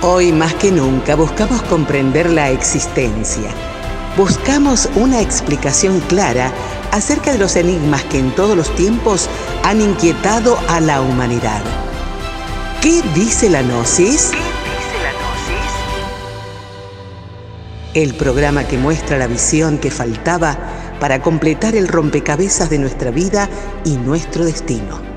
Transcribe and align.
Hoy 0.00 0.30
más 0.30 0.54
que 0.54 0.70
nunca 0.70 1.16
buscamos 1.16 1.60
comprender 1.62 2.30
la 2.30 2.50
existencia. 2.50 3.50
Buscamos 4.16 4.88
una 4.94 5.20
explicación 5.20 5.98
clara 6.02 6.52
acerca 6.92 7.32
de 7.32 7.38
los 7.38 7.56
enigmas 7.56 8.04
que 8.04 8.20
en 8.20 8.32
todos 8.36 8.56
los 8.56 8.72
tiempos 8.76 9.28
han 9.64 9.80
inquietado 9.80 10.56
a 10.68 10.78
la 10.78 11.00
humanidad. 11.00 11.60
¿Qué 12.80 13.02
dice 13.12 13.50
la 13.50 13.62
Gnosis? 13.62 14.30
El 17.92 18.14
programa 18.14 18.68
que 18.68 18.78
muestra 18.78 19.18
la 19.18 19.26
visión 19.26 19.78
que 19.78 19.90
faltaba 19.90 20.56
para 21.00 21.20
completar 21.22 21.74
el 21.74 21.88
rompecabezas 21.88 22.70
de 22.70 22.78
nuestra 22.78 23.10
vida 23.10 23.48
y 23.84 23.96
nuestro 23.96 24.44
destino. 24.44 25.07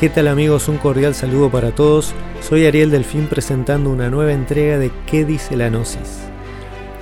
¿Qué 0.00 0.08
tal 0.08 0.28
amigos? 0.28 0.66
Un 0.68 0.78
cordial 0.78 1.14
saludo 1.14 1.50
para 1.50 1.74
todos. 1.74 2.14
Soy 2.40 2.64
Ariel 2.64 2.90
Delfín 2.90 3.26
presentando 3.26 3.90
una 3.90 4.08
nueva 4.08 4.32
entrega 4.32 4.78
de 4.78 4.90
¿Qué 5.04 5.26
dice 5.26 5.58
la 5.58 5.68
Gnosis? 5.68 6.20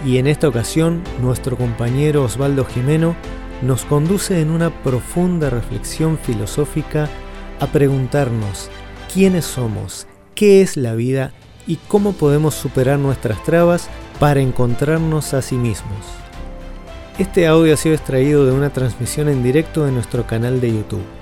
Y 0.04 0.18
en 0.18 0.26
esta 0.26 0.48
ocasión, 0.48 1.04
nuestro 1.22 1.56
compañero 1.56 2.24
Osvaldo 2.24 2.64
Jimeno 2.64 3.14
nos 3.62 3.84
conduce 3.84 4.40
en 4.40 4.50
una 4.50 4.82
profunda 4.82 5.48
reflexión 5.48 6.18
filosófica 6.18 7.08
a 7.60 7.68
preguntarnos 7.68 8.68
quiénes 9.14 9.44
somos, 9.44 10.08
qué 10.34 10.60
es 10.60 10.76
la 10.76 10.96
vida 10.96 11.30
y 11.68 11.76
cómo 11.76 12.14
podemos 12.14 12.56
superar 12.56 12.98
nuestras 12.98 13.44
trabas 13.44 13.88
para 14.18 14.40
encontrarnos 14.40 15.34
a 15.34 15.42
sí 15.42 15.54
mismos. 15.54 16.04
Este 17.16 17.46
audio 17.46 17.74
ha 17.74 17.76
sido 17.76 17.94
extraído 17.94 18.44
de 18.44 18.50
una 18.50 18.70
transmisión 18.70 19.28
en 19.28 19.44
directo 19.44 19.84
de 19.84 19.92
nuestro 19.92 20.26
canal 20.26 20.60
de 20.60 20.72
YouTube. 20.72 21.17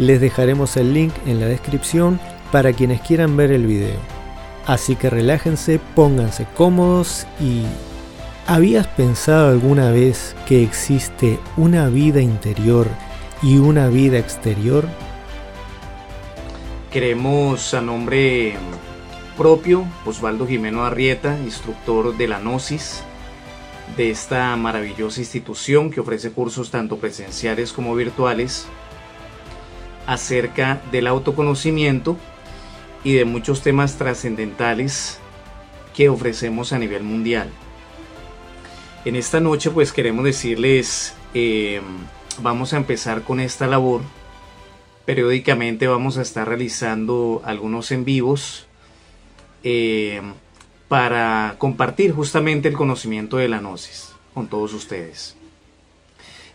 Les 0.00 0.18
dejaremos 0.18 0.78
el 0.78 0.94
link 0.94 1.12
en 1.26 1.40
la 1.40 1.46
descripción 1.46 2.18
para 2.50 2.72
quienes 2.72 3.02
quieran 3.02 3.36
ver 3.36 3.52
el 3.52 3.66
video. 3.66 3.98
Así 4.64 4.96
que 4.96 5.10
relájense, 5.10 5.78
pónganse 5.94 6.46
cómodos 6.56 7.26
y... 7.38 7.64
¿Habías 8.46 8.86
pensado 8.86 9.50
alguna 9.50 9.90
vez 9.90 10.34
que 10.48 10.62
existe 10.62 11.38
una 11.58 11.88
vida 11.88 12.22
interior 12.22 12.88
y 13.42 13.58
una 13.58 13.88
vida 13.88 14.18
exterior? 14.18 14.88
Queremos 16.90 17.74
a 17.74 17.82
nombre 17.82 18.54
propio, 19.36 19.84
Osvaldo 20.06 20.46
Jimeno 20.46 20.82
Arrieta, 20.82 21.38
instructor 21.44 22.16
de 22.16 22.26
la 22.26 22.40
Gnosis, 22.40 23.02
de 23.98 24.10
esta 24.10 24.56
maravillosa 24.56 25.20
institución 25.20 25.90
que 25.90 26.00
ofrece 26.00 26.32
cursos 26.32 26.70
tanto 26.70 26.96
presenciales 26.96 27.74
como 27.74 27.94
virtuales 27.94 28.66
acerca 30.10 30.82
del 30.90 31.06
autoconocimiento 31.06 32.16
y 33.04 33.12
de 33.14 33.24
muchos 33.24 33.62
temas 33.62 33.96
trascendentales 33.96 35.20
que 35.94 36.08
ofrecemos 36.08 36.72
a 36.72 36.80
nivel 36.80 37.04
mundial. 37.04 37.48
En 39.04 39.14
esta 39.14 39.38
noche 39.38 39.70
pues 39.70 39.92
queremos 39.92 40.24
decirles, 40.24 41.14
eh, 41.32 41.80
vamos 42.42 42.72
a 42.72 42.78
empezar 42.78 43.22
con 43.22 43.38
esta 43.38 43.68
labor. 43.68 44.00
Periódicamente 45.04 45.86
vamos 45.86 46.18
a 46.18 46.22
estar 46.22 46.48
realizando 46.48 47.40
algunos 47.44 47.92
en 47.92 48.04
vivos 48.04 48.66
eh, 49.62 50.20
para 50.88 51.54
compartir 51.58 52.10
justamente 52.10 52.66
el 52.66 52.74
conocimiento 52.74 53.36
de 53.36 53.46
la 53.46 53.60
gnosis 53.60 54.12
con 54.34 54.48
todos 54.48 54.74
ustedes. 54.74 55.36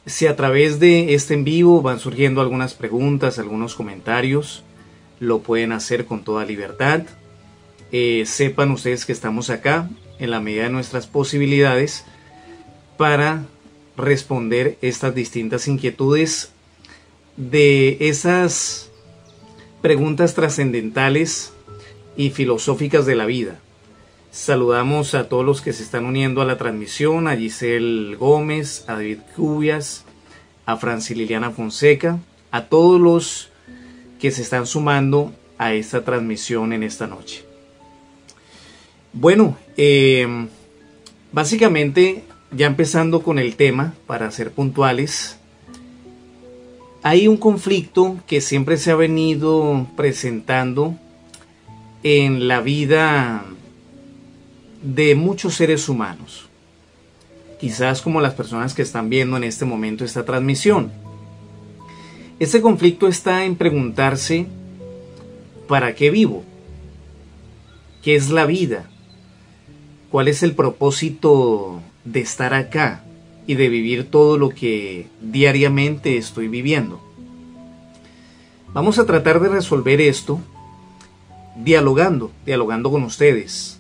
Si 0.06 0.28
a 0.28 0.36
través 0.36 0.80
de 0.80 1.16
este 1.16 1.34
en 1.34 1.44
vivo 1.44 1.82
van 1.82 2.00
surgiendo 2.00 2.42
algunas 2.42 2.76
preguntas, 2.76 3.40
algunos 3.40 3.74
comentarios, 3.74 4.64
lo 5.20 5.40
pueden 5.40 5.72
hacer 5.72 6.06
con 6.06 6.24
toda 6.24 6.46
libertad. 6.46 7.04
Eh, 7.92 8.24
sepan 8.28 8.72
ustedes 8.72 9.06
que 9.06 9.12
estamos 9.12 9.50
acá 9.50 9.90
en 10.20 10.30
la 10.30 10.42
medida 10.42 10.64
de 10.64 10.70
nuestras 10.70 11.08
posibilidades 11.08 12.06
para 12.98 13.46
responder 13.98 14.78
estas 14.82 15.16
distintas 15.16 15.68
inquietudes 15.68 16.52
de 17.38 17.98
esas 18.00 18.92
preguntas 19.82 20.36
trascendentales 20.36 21.54
y 22.16 22.30
filosóficas 22.30 23.06
de 23.06 23.16
la 23.16 23.26
vida. 23.26 23.60
Saludamos 24.36 25.16
a 25.16 25.30
todos 25.30 25.46
los 25.46 25.62
que 25.62 25.72
se 25.72 25.82
están 25.82 26.04
uniendo 26.04 26.42
a 26.42 26.46
la 26.46 26.58
transmisión, 26.58 27.30
a 27.30 27.38
Giselle 27.38 28.18
Gómez, 28.18 28.84
a 28.86 28.96
David 28.96 29.20
Cubias, 29.34 30.04
a 30.66 30.76
Francis 30.76 31.16
Liliana 31.16 31.52
Fonseca, 31.52 32.20
a 32.52 32.66
todos 32.66 33.00
los 33.00 33.50
que 34.20 34.32
se 34.32 34.42
están 34.42 34.68
sumando 34.68 35.34
a 35.58 35.72
esta 35.72 36.04
transmisión 36.04 36.74
en 36.74 36.84
esta 36.84 37.08
noche. 37.08 37.46
Bueno, 39.14 39.58
eh, 39.78 40.28
básicamente 41.32 42.26
ya 42.52 42.68
empezando 42.68 43.24
con 43.24 43.40
el 43.40 43.56
tema, 43.56 43.94
para 44.06 44.30
ser 44.32 44.52
puntuales, 44.52 45.40
hay 47.04 47.30
un 47.30 47.38
conflicto 47.38 48.18
que 48.28 48.42
siempre 48.42 48.76
se 48.76 48.92
ha 48.92 48.96
venido 48.96 49.88
presentando 49.96 50.94
en 52.04 52.50
la 52.50 52.60
vida 52.60 53.46
de 54.86 55.16
muchos 55.16 55.56
seres 55.56 55.90
humanos, 55.90 56.48
quizás 57.60 58.04
como 58.04 58.22
las 58.22 58.36
personas 58.36 58.76
que 58.76 58.84
están 58.84 59.10
viendo 59.10 59.36
en 59.36 59.44
este 59.44 59.66
momento 59.66 60.06
esta 60.06 60.26
transmisión. 60.26 60.92
Este 62.40 62.62
conflicto 62.62 63.08
está 63.08 63.46
en 63.46 63.56
preguntarse, 63.56 64.46
¿para 65.68 65.96
qué 65.96 66.12
vivo? 66.12 66.44
¿Qué 68.04 68.16
es 68.16 68.30
la 68.30 68.46
vida? 68.46 68.88
¿Cuál 70.12 70.28
es 70.28 70.44
el 70.44 70.54
propósito 70.54 71.82
de 72.04 72.20
estar 72.20 72.54
acá 72.54 73.04
y 73.48 73.56
de 73.56 73.70
vivir 73.70 74.12
todo 74.12 74.38
lo 74.38 74.50
que 74.50 75.08
diariamente 75.20 76.18
estoy 76.18 76.48
viviendo? 76.48 77.02
Vamos 78.72 79.00
a 79.00 79.06
tratar 79.08 79.40
de 79.40 79.50
resolver 79.50 80.00
esto 80.00 80.40
dialogando, 81.56 82.32
dialogando 82.46 82.92
con 82.92 83.04
ustedes, 83.04 83.75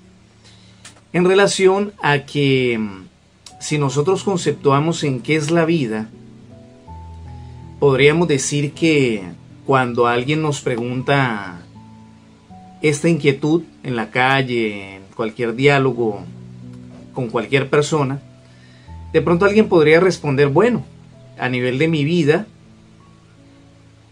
en 1.16 1.24
relación 1.24 1.94
a 2.02 2.26
que 2.26 2.78
mm, 2.78 3.06
si 3.62 3.78
nosotros 3.78 4.26
conceptuamos 4.26 5.02
en 5.06 5.22
qué 5.22 5.38
es 5.38 5.50
la 5.50 5.64
vida, 5.64 6.10
podríamos 7.80 8.28
decir 8.28 8.74
que 8.74 9.24
cuando 9.66 10.08
alguien 10.08 10.42
nos 10.42 10.60
pregunta 10.60 11.62
esta 12.82 13.08
inquietud 13.08 13.64
en 13.84 13.96
la 13.96 14.12
calle, 14.12 14.98
en 14.98 15.04
cualquier 15.16 15.56
diálogo 15.56 16.20
con 17.14 17.30
cualquier 17.30 17.70
persona, 17.70 18.20
de 19.14 19.22
pronto 19.22 19.46
alguien 19.46 19.70
podría 19.70 20.02
responder, 20.02 20.50
bueno, 20.50 20.84
a 21.40 21.48
nivel 21.48 21.78
de 21.78 21.88
mi 21.88 22.04
vida, 22.04 22.46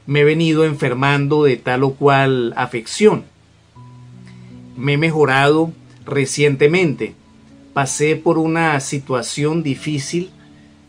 me 0.06 0.22
he 0.22 0.24
venido 0.24 0.64
enfermando 0.64 1.44
de 1.44 1.58
tal 1.58 1.84
o 1.84 1.96
cual 1.96 2.54
afección. 2.56 3.26
Me 4.78 4.94
he 4.94 4.98
mejorado 4.98 5.74
recientemente 6.06 7.16
pasé 7.74 8.16
por 8.16 8.38
una 8.38 8.80
situación 8.80 9.64
difícil 9.64 10.30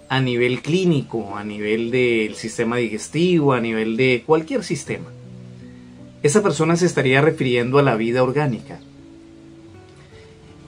a 0.08 0.20
nivel 0.20 0.60
clínico, 0.60 1.36
a 1.36 1.44
nivel 1.44 1.90
del 1.90 2.34
sistema 2.34 2.76
digestivo, 2.76 3.52
a 3.52 3.60
nivel 3.60 3.96
de 3.96 4.22
cualquier 4.26 4.62
sistema. 4.62 5.06
Esa 6.22 6.42
persona 6.42 6.76
se 6.76 6.86
estaría 6.86 7.20
refiriendo 7.20 7.78
a 7.78 7.82
la 7.82 7.96
vida 7.96 8.22
orgánica. 8.22 8.80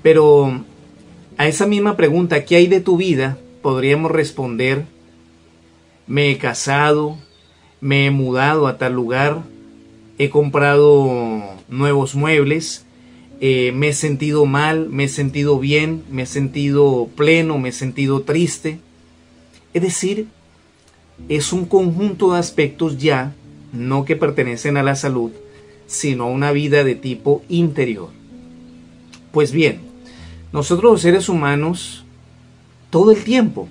Pero 0.02 0.64
a 1.36 1.46
esa 1.46 1.66
misma 1.66 1.96
pregunta, 1.96 2.44
¿qué 2.44 2.56
hay 2.56 2.66
de 2.66 2.80
tu 2.80 2.96
vida? 2.96 3.38
Podríamos 3.62 4.10
responder, 4.10 4.86
me 6.06 6.30
he 6.30 6.38
casado, 6.38 7.18
me 7.80 8.06
he 8.06 8.10
mudado 8.10 8.66
a 8.66 8.78
tal 8.78 8.94
lugar, 8.94 9.42
he 10.18 10.30
comprado 10.30 11.42
nuevos 11.68 12.14
muebles, 12.14 12.85
eh, 13.40 13.72
me 13.72 13.88
he 13.88 13.92
sentido 13.92 14.46
mal, 14.46 14.88
me 14.88 15.04
he 15.04 15.08
sentido 15.08 15.58
bien, 15.58 16.04
me 16.10 16.22
he 16.22 16.26
sentido 16.26 17.08
pleno, 17.16 17.58
me 17.58 17.68
he 17.68 17.72
sentido 17.72 18.22
triste. 18.22 18.78
Es 19.74 19.82
decir, 19.82 20.28
es 21.28 21.52
un 21.52 21.66
conjunto 21.66 22.32
de 22.32 22.38
aspectos 22.38 22.98
ya, 22.98 23.34
no 23.72 24.04
que 24.04 24.16
pertenecen 24.16 24.76
a 24.76 24.82
la 24.82 24.96
salud, 24.96 25.32
sino 25.86 26.24
a 26.24 26.30
una 26.30 26.52
vida 26.52 26.82
de 26.82 26.94
tipo 26.94 27.42
interior. 27.48 28.08
Pues 29.32 29.52
bien, 29.52 29.80
nosotros 30.52 30.92
los 30.92 31.02
seres 31.02 31.28
humanos, 31.28 32.04
todo 32.88 33.10
el 33.10 33.22
tiempo, 33.22 33.68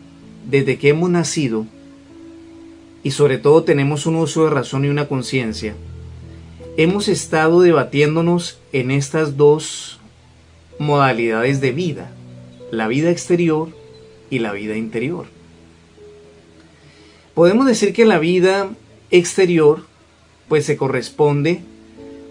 desde 0.47 0.77
que 0.77 0.89
hemos 0.89 1.09
nacido, 1.09 1.65
y 3.01 3.11
sobre 3.11 3.37
todo 3.37 3.63
tenemos 3.63 4.05
un 4.05 4.15
uso 4.15 4.45
de 4.45 4.51
razón 4.51 4.85
y 4.85 4.89
una 4.89 5.07
conciencia, 5.07 5.75
hemos 6.77 7.07
estado 7.07 7.61
debatiéndonos 7.61 8.59
en 8.73 8.91
estas 8.91 9.37
dos 9.37 9.99
modalidades 10.77 11.61
de 11.61 11.71
vida, 11.71 12.11
la 12.71 12.87
vida 12.87 13.11
exterior 13.11 13.69
y 14.29 14.39
la 14.39 14.51
vida 14.51 14.75
interior. 14.75 15.27
Podemos 17.33 17.65
decir 17.65 17.93
que 17.93 18.05
la 18.05 18.19
vida 18.19 18.69
exterior 19.11 19.85
pues 20.49 20.65
se 20.65 20.77
corresponde 20.77 21.61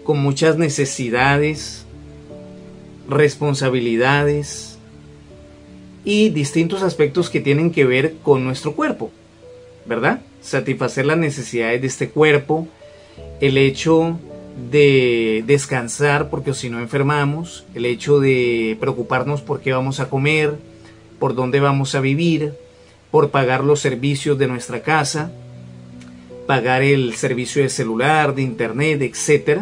con 0.03 0.19
muchas 0.19 0.57
necesidades, 0.57 1.85
responsabilidades 3.09 4.77
y 6.03 6.29
distintos 6.29 6.83
aspectos 6.83 7.31
que 7.31 7.39
tienen 7.39 7.71
que 7.71 7.85
ver 7.85 8.15
con 8.21 8.43
nuestro 8.43 8.75
cuerpo, 8.75 9.11
¿verdad? 9.87 10.21
Satisfacer 10.41 11.07
las 11.07 11.17
necesidades 11.17 11.81
de 11.81 11.87
este 11.87 12.09
cuerpo, 12.09 12.67
el 13.41 13.57
hecho 13.57 14.19
de 14.55 15.43
descansar 15.45 16.29
porque 16.29 16.53
si 16.53 16.69
no 16.69 16.79
enfermamos, 16.79 17.65
el 17.73 17.85
hecho 17.85 18.19
de 18.19 18.77
preocuparnos 18.79 19.41
por 19.41 19.59
qué 19.59 19.73
vamos 19.73 19.99
a 19.99 20.09
comer, 20.09 20.55
por 21.19 21.35
dónde 21.35 21.59
vamos 21.59 21.95
a 21.95 21.99
vivir, 21.99 22.53
por 23.11 23.29
pagar 23.29 23.63
los 23.63 23.79
servicios 23.79 24.37
de 24.37 24.47
nuestra 24.47 24.81
casa, 24.81 25.31
pagar 26.45 26.83
el 26.83 27.15
servicio 27.15 27.61
de 27.63 27.69
celular, 27.69 28.35
de 28.35 28.43
internet, 28.43 29.01
etc. 29.01 29.61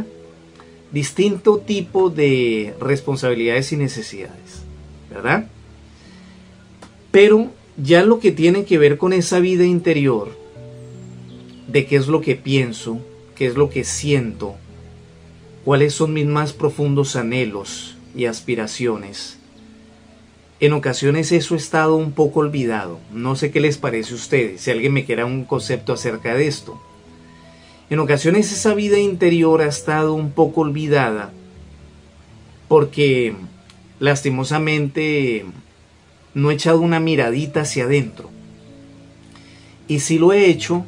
Distinto 0.92 1.58
tipo 1.60 2.10
de 2.10 2.76
responsabilidades 2.80 3.72
y 3.72 3.78
necesidades, 3.78 4.64
¿verdad? 5.10 5.48
Pero 7.12 7.52
ya 7.78 8.04
lo 8.04 8.20
que 8.20 8.32
tiene 8.32 8.66
que 8.66 8.78
ver 8.78 8.98
con 8.98 9.14
esa 9.14 9.40
vida 9.40 9.66
interior, 9.66 10.38
de 11.68 11.86
qué 11.86 11.96
es 11.96 12.08
lo 12.08 12.22
que 12.22 12.36
pienso, 12.36 13.00
qué 13.36 13.48
es 13.48 13.56
lo 13.56 13.70
que 13.70 13.84
siento, 13.84 14.56
cuáles 15.64 15.94
son 15.94 16.14
mis 16.14 16.26
más 16.26 16.54
profundos 16.54 17.16
anhelos 17.16 17.98
y 18.16 18.26
aspiraciones. 18.26 19.40
En 20.60 20.74
ocasiones 20.74 21.32
eso 21.32 21.56
ha 21.56 21.58
estado 21.58 21.96
un 21.96 22.12
poco 22.12 22.42
olvidado. 22.42 23.00
No 23.12 23.36
sé 23.36 23.52
qué 23.52 23.60
les 23.60 23.78
parece 23.78 24.14
a 24.14 24.16
ustedes, 24.16 24.62
si 24.62 24.72
alguien 24.72 24.94
me 24.94 25.06
quiera 25.06 25.26
un 25.26 25.46
concepto 25.46 25.94
acerca 25.94 26.36
de 26.36 26.48
esto. 26.48 26.80
En 27.90 28.00
ocasiones 28.00 28.52
esa 28.52 28.74
vida 28.74 28.98
interior 28.98 29.62
ha 29.62 29.68
estado 29.68 30.14
un 30.14 30.32
poco 30.32 30.62
olvidada 30.62 31.32
porque 32.68 33.36
lastimosamente 34.00 35.46
no 36.34 36.50
he 36.50 36.56
echado 36.56 36.80
una 36.80 37.00
miradita 37.00 37.62
hacia 37.62 37.84
adentro. 37.84 38.30
Y 39.88 40.00
si 40.00 40.18
lo 40.18 40.34
he 40.34 40.46
hecho, 40.46 40.86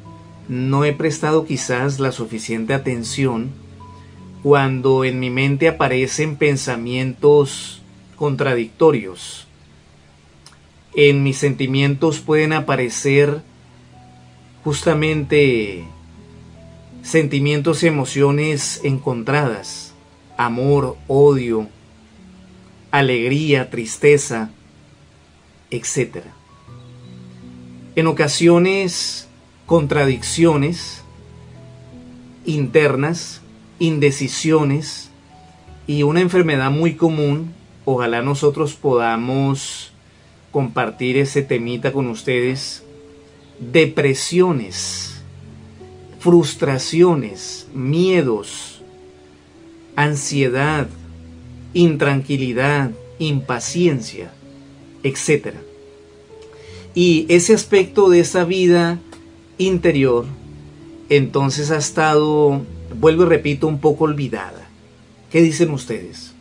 no 0.48 0.86
he 0.86 0.94
prestado 0.94 1.45
quizás 1.45 2.00
la 2.00 2.12
suficiente 2.12 2.74
atención 2.74 3.51
cuando 4.45 5.03
en 5.06 5.19
mi 5.19 5.31
mente 5.31 5.68
aparecen 5.68 6.36
pensamientos 6.36 7.81
contradictorios. 8.15 9.47
En 10.94 11.24
mis 11.24 11.38
sentimientos 11.38 12.19
pueden 12.19 12.53
aparecer 12.53 13.42
justamente 14.63 15.83
sentimientos 17.01 17.81
y 17.81 17.88
emociones 17.88 18.81
encontradas, 18.83 19.95
amor, 20.38 20.95
odio, 21.07 21.68
alegría, 22.92 23.71
tristeza, 23.71 24.51
etc. 25.71 26.18
En 27.95 28.06
ocasiones, 28.06 29.27
contradicciones 29.65 31.01
internas 32.45 33.42
indecisiones 33.80 35.10
y 35.88 36.04
una 36.04 36.22
enfermedad 36.22 36.72
muy 36.72 36.95
común. 36.95 37.54
Ojalá 37.86 38.22
nosotros 38.22 38.74
podamos 38.74 39.92
compartir 40.51 41.18
ese 41.18 41.42
temita 41.42 41.92
con 41.92 42.07
ustedes. 42.07 42.83
Depresiones, 43.60 45.22
frustraciones, 46.19 47.68
miedos, 47.74 48.81
ansiedad, 49.95 50.88
intranquilidad, 51.74 52.92
impaciencia, 53.19 54.31
etc. 55.04 55.56
Y 56.94 57.25
ese 57.30 57.54
aspecto 57.54 58.10
de 58.10 58.21
esa 58.21 58.44
vida 58.45 59.00
interior 59.57 60.25
entonces 61.10 61.71
ha 61.71 61.78
estado 61.78 62.62
vuelvo 62.93 63.23
y 63.23 63.27
repito, 63.27 63.67
un 63.67 63.79
poco 63.79 64.05
olvidada. 64.05 64.67
¿Qué 65.31 65.41
dicen 65.41 65.71
ustedes? 65.71 66.33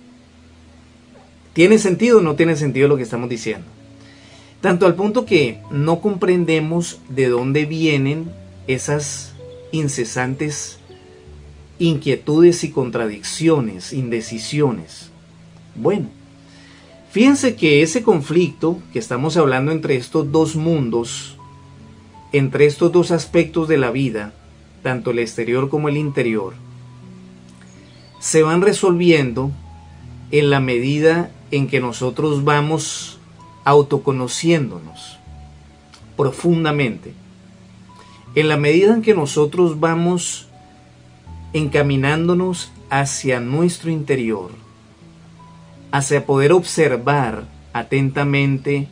¿Tiene 1.52 1.78
sentido 1.78 2.18
o 2.18 2.20
no 2.20 2.34
tiene 2.34 2.56
sentido 2.56 2.88
lo 2.88 2.96
que 2.96 3.04
estamos 3.04 3.28
diciendo? 3.28 3.66
Tanto 4.60 4.86
al 4.86 4.94
punto 4.94 5.24
que 5.24 5.60
no 5.70 6.00
comprendemos 6.00 7.00
de 7.08 7.28
dónde 7.28 7.64
vienen 7.64 8.30
esas 8.66 9.34
incesantes 9.72 10.78
inquietudes 11.78 12.64
y 12.64 12.70
contradicciones, 12.70 13.92
indecisiones. 13.92 15.10
Bueno, 15.74 16.08
fíjense 17.10 17.56
que 17.56 17.82
ese 17.82 18.02
conflicto 18.02 18.78
que 18.92 18.98
estamos 18.98 19.36
hablando 19.36 19.72
entre 19.72 19.96
estos 19.96 20.30
dos 20.30 20.56
mundos, 20.56 21.36
entre 22.32 22.66
estos 22.66 22.92
dos 22.92 23.10
aspectos 23.10 23.68
de 23.68 23.78
la 23.78 23.90
vida, 23.90 24.32
tanto 24.84 25.10
el 25.10 25.18
exterior 25.18 25.70
como 25.70 25.88
el 25.88 25.96
interior, 25.96 26.52
se 28.20 28.42
van 28.42 28.60
resolviendo 28.60 29.50
en 30.30 30.50
la 30.50 30.60
medida 30.60 31.30
en 31.50 31.66
que 31.68 31.80
nosotros 31.80 32.44
vamos 32.44 33.18
autoconociéndonos 33.64 35.18
profundamente. 36.16 37.14
En 38.34 38.48
la 38.48 38.58
medida 38.58 38.94
en 38.94 39.00
que 39.00 39.14
nosotros 39.14 39.80
vamos 39.80 40.48
encaminándonos 41.54 42.70
hacia 42.90 43.40
nuestro 43.40 43.90
interior, 43.90 44.50
hacia 45.92 46.26
poder 46.26 46.52
observar 46.52 47.44
atentamente 47.72 48.88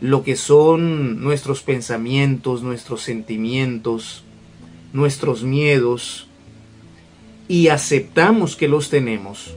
lo 0.00 0.22
que 0.22 0.36
son 0.36 1.22
nuestros 1.22 1.62
pensamientos, 1.62 2.62
nuestros 2.62 3.02
sentimientos, 3.02 4.23
nuestros 4.94 5.42
miedos 5.42 6.28
y 7.48 7.68
aceptamos 7.68 8.56
que 8.56 8.68
los 8.68 8.88
tenemos, 8.88 9.54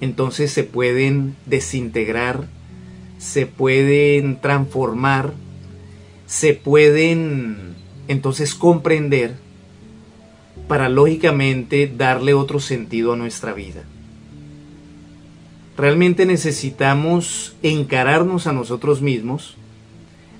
entonces 0.00 0.52
se 0.52 0.62
pueden 0.62 1.34
desintegrar, 1.46 2.46
se 3.18 3.46
pueden 3.46 4.40
transformar, 4.40 5.32
se 6.26 6.52
pueden 6.52 7.74
entonces 8.06 8.54
comprender 8.54 9.36
para 10.68 10.90
lógicamente 10.90 11.90
darle 11.96 12.34
otro 12.34 12.60
sentido 12.60 13.14
a 13.14 13.16
nuestra 13.16 13.54
vida. 13.54 13.84
Realmente 15.78 16.26
necesitamos 16.26 17.56
encararnos 17.62 18.46
a 18.46 18.52
nosotros 18.52 19.00
mismos, 19.00 19.56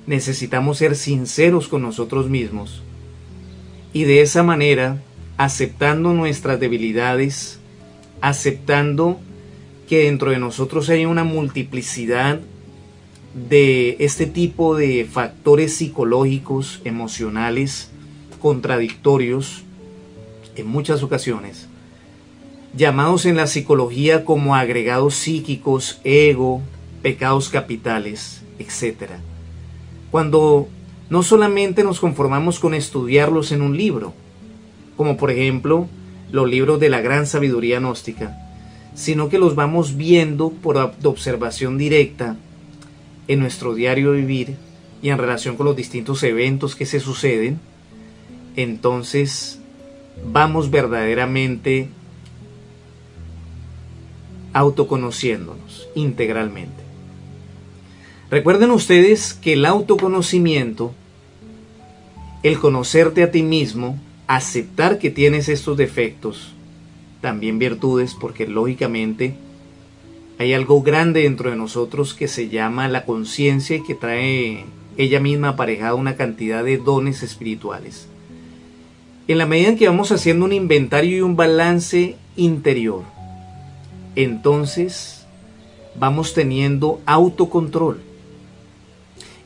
necesitamos 0.06 0.76
ser 0.78 0.96
sinceros 0.96 1.66
con 1.68 1.80
nosotros 1.80 2.28
mismos 2.28 2.82
y 3.94 4.04
de 4.04 4.20
esa 4.20 4.42
manera, 4.42 5.00
aceptando 5.38 6.12
nuestras 6.12 6.58
debilidades, 6.60 7.60
aceptando 8.20 9.20
que 9.88 10.04
dentro 10.04 10.32
de 10.32 10.38
nosotros 10.38 10.90
hay 10.90 11.06
una 11.06 11.22
multiplicidad 11.22 12.40
de 13.34 13.96
este 14.00 14.26
tipo 14.26 14.76
de 14.76 15.08
factores 15.10 15.76
psicológicos, 15.76 16.80
emocionales, 16.84 17.90
contradictorios, 18.40 19.62
en 20.56 20.66
muchas 20.66 21.04
ocasiones, 21.04 21.68
llamados 22.76 23.26
en 23.26 23.36
la 23.36 23.46
psicología 23.46 24.24
como 24.24 24.56
agregados 24.56 25.14
psíquicos, 25.14 26.00
ego, 26.02 26.62
pecados 27.00 27.48
capitales, 27.48 28.42
etc. 28.58 29.12
Cuando 30.10 30.68
no 31.11 31.23
solamente 31.23 31.84
nos 31.84 32.00
conformamos 32.00 32.61
con 32.61 32.75
estudiarlos 32.75 33.52
en 33.52 33.62
un 33.62 33.76
libro, 33.76 34.14
como 34.96 35.16
por 35.16 35.30
ejemplo 35.30 35.88
los 36.30 36.49
libros 36.49 36.80
de 36.80 36.88
la 36.88 37.00
gran 37.00 37.26
sabiduría 37.26 37.78
gnóstica, 37.78 38.37
sino 38.94 39.28
que 39.28 39.38
los 39.38 39.54
vamos 39.54 39.96
viendo 39.96 40.50
por 40.50 40.76
observación 41.02 41.78
directa 41.78 42.37
en 43.28 43.40
nuestro 43.40 43.75
diario 43.75 44.12
vivir 44.12 44.56
y 45.02 45.11
en 45.11 45.18
relación 45.18 45.56
con 45.56 45.66
los 45.66 45.76
distintos 45.76 46.23
eventos 46.23 46.76
que 46.76 46.87
se 46.87 47.00
suceden, 47.00 47.61
entonces 48.56 49.61
vamos 50.32 50.70
verdaderamente 50.70 51.88
autoconociéndonos 54.52 55.88
integralmente. 55.94 56.83
Recuerden 58.34 58.72
ustedes 58.72 59.32
que 59.32 59.52
el 59.52 59.64
autoconocimiento, 59.64 60.92
el 62.42 62.58
conocerte 62.58 63.22
a 63.22 63.30
ti 63.30 63.44
mismo, 63.44 63.96
aceptar 64.26 64.98
que 64.98 65.10
tienes 65.10 65.48
estos 65.48 65.76
defectos, 65.76 66.52
también 67.20 67.60
virtudes, 67.60 68.16
porque 68.20 68.48
lógicamente 68.48 69.36
hay 70.40 70.52
algo 70.52 70.82
grande 70.82 71.22
dentro 71.22 71.48
de 71.48 71.54
nosotros 71.54 72.12
que 72.12 72.26
se 72.26 72.48
llama 72.48 72.88
la 72.88 73.04
conciencia 73.04 73.76
y 73.76 73.84
que 73.84 73.94
trae 73.94 74.64
ella 74.96 75.20
misma 75.20 75.50
aparejada 75.50 75.94
una 75.94 76.16
cantidad 76.16 76.64
de 76.64 76.78
dones 76.78 77.22
espirituales. 77.22 78.08
En 79.28 79.38
la 79.38 79.46
medida 79.46 79.68
en 79.68 79.78
que 79.78 79.86
vamos 79.86 80.10
haciendo 80.10 80.44
un 80.44 80.52
inventario 80.52 81.18
y 81.18 81.20
un 81.20 81.36
balance 81.36 82.16
interior, 82.34 83.04
entonces 84.16 85.24
vamos 85.94 86.34
teniendo 86.34 87.00
autocontrol. 87.06 88.02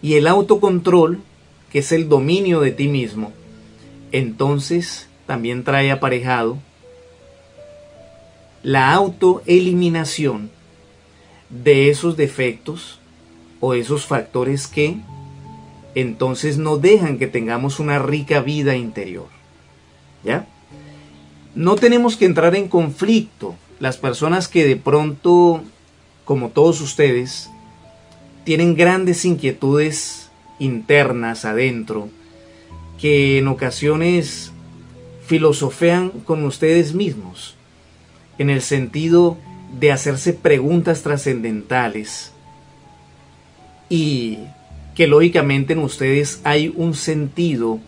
Y 0.02 0.14
el 0.14 0.26
autocontrol, 0.26 1.20
que 1.70 1.80
es 1.80 1.92
el 1.92 2.08
dominio 2.08 2.60
de 2.60 2.70
ti 2.70 2.88
mismo, 2.88 3.32
entonces 4.12 5.08
también 5.26 5.64
trae 5.64 5.90
aparejado 5.90 6.58
la 8.62 8.92
autoeliminación 8.92 10.50
de 11.50 11.90
esos 11.90 12.16
defectos 12.16 12.98
o 13.60 13.74
esos 13.74 14.06
factores 14.06 14.66
que 14.66 14.98
entonces 15.94 16.58
no 16.58 16.76
dejan 16.78 17.18
que 17.18 17.26
tengamos 17.26 17.80
una 17.80 17.98
rica 17.98 18.40
vida 18.40 18.76
interior. 18.76 19.26
¿Ya? 20.24 20.46
No 21.54 21.76
tenemos 21.76 22.16
que 22.16 22.24
entrar 22.26 22.54
en 22.54 22.68
conflicto. 22.68 23.54
Las 23.80 23.96
personas 23.96 24.48
que 24.48 24.64
de 24.64 24.76
pronto, 24.76 25.62
como 26.24 26.50
todos 26.50 26.80
ustedes, 26.80 27.50
tienen 28.48 28.76
grandes 28.76 29.26
inquietudes 29.26 30.30
internas 30.58 31.44
adentro, 31.44 32.08
que 32.98 33.36
en 33.36 33.46
ocasiones 33.46 34.52
filosofean 35.26 36.08
con 36.24 36.42
ustedes 36.44 36.94
mismos, 36.94 37.56
en 38.38 38.48
el 38.48 38.62
sentido 38.62 39.36
de 39.78 39.92
hacerse 39.92 40.32
preguntas 40.32 41.02
trascendentales 41.02 42.32
y 43.90 44.38
que 44.94 45.06
lógicamente 45.08 45.74
en 45.74 45.80
ustedes 45.80 46.40
hay 46.42 46.72
un 46.74 46.94
sentido, 46.94 47.80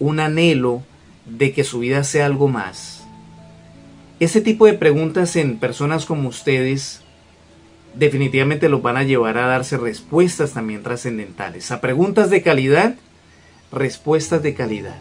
un 0.00 0.18
anhelo 0.18 0.82
de 1.26 1.52
que 1.52 1.62
su 1.62 1.78
vida 1.78 2.02
sea 2.02 2.26
algo 2.26 2.48
más. 2.48 3.04
Ese 4.18 4.40
tipo 4.40 4.66
de 4.66 4.72
preguntas 4.72 5.36
en 5.36 5.58
personas 5.58 6.06
como 6.06 6.28
ustedes 6.28 7.01
definitivamente 7.94 8.68
los 8.68 8.82
van 8.82 8.96
a 8.96 9.02
llevar 9.02 9.38
a 9.38 9.46
darse 9.46 9.76
respuestas 9.76 10.52
también 10.52 10.82
trascendentales. 10.82 11.70
A 11.70 11.80
preguntas 11.80 12.30
de 12.30 12.42
calidad, 12.42 12.94
respuestas 13.70 14.42
de 14.42 14.54
calidad. 14.54 15.00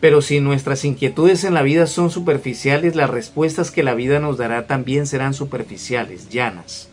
Pero 0.00 0.22
si 0.22 0.40
nuestras 0.40 0.84
inquietudes 0.84 1.44
en 1.44 1.54
la 1.54 1.62
vida 1.62 1.86
son 1.86 2.10
superficiales, 2.10 2.96
las 2.96 3.10
respuestas 3.10 3.70
que 3.70 3.82
la 3.82 3.94
vida 3.94 4.18
nos 4.18 4.38
dará 4.38 4.66
también 4.66 5.06
serán 5.06 5.34
superficiales, 5.34 6.30
llanas. 6.30 6.88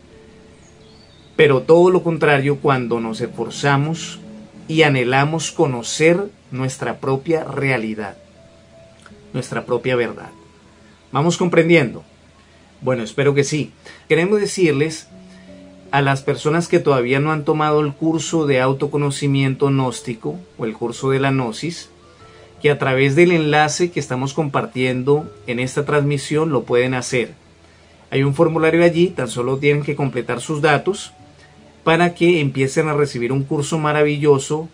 Pero 1.36 1.62
todo 1.62 1.90
lo 1.90 2.02
contrario 2.02 2.58
cuando 2.60 3.00
nos 3.00 3.20
esforzamos 3.20 4.20
y 4.66 4.82
anhelamos 4.82 5.52
conocer 5.52 6.28
nuestra 6.50 6.98
propia 6.98 7.44
realidad, 7.44 8.18
nuestra 9.32 9.64
propia 9.64 9.96
verdad. 9.96 10.30
¿Vamos 11.10 11.38
comprendiendo? 11.38 12.04
Bueno, 12.80 13.02
espero 13.02 13.34
que 13.34 13.44
sí. 13.44 13.72
Queremos 14.08 14.40
decirles 14.40 15.08
a 15.90 16.02
las 16.02 16.22
personas 16.22 16.68
que 16.68 16.78
todavía 16.78 17.18
no 17.18 17.32
han 17.32 17.44
tomado 17.44 17.80
el 17.80 17.92
curso 17.92 18.46
de 18.46 18.60
autoconocimiento 18.60 19.68
gnóstico 19.68 20.36
o 20.58 20.64
el 20.64 20.74
curso 20.74 21.10
de 21.10 21.18
la 21.18 21.30
gnosis, 21.30 21.90
que 22.62 22.70
a 22.70 22.78
través 22.78 23.16
del 23.16 23.32
enlace 23.32 23.90
que 23.90 24.00
estamos 24.00 24.34
compartiendo 24.34 25.32
en 25.46 25.60
esta 25.60 25.84
transmisión 25.84 26.50
lo 26.50 26.64
pueden 26.64 26.94
hacer. 26.94 27.32
Hay 28.10 28.22
un 28.22 28.34
formulario 28.34 28.84
allí, 28.84 29.08
tan 29.08 29.28
solo 29.28 29.58
tienen 29.58 29.82
que 29.82 29.96
completar 29.96 30.40
sus 30.40 30.62
datos 30.62 31.12
para 31.84 32.14
que 32.14 32.40
empiecen 32.40 32.88
a 32.88 32.94
recibir 32.94 33.32
un 33.32 33.44
curso 33.44 33.78
maravilloso 33.78 34.68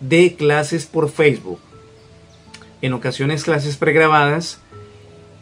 de 0.00 0.34
clases 0.34 0.86
por 0.86 1.10
Facebook. 1.10 1.58
En 2.82 2.92
ocasiones 2.94 3.44
clases 3.44 3.76
pregrabadas 3.76 4.60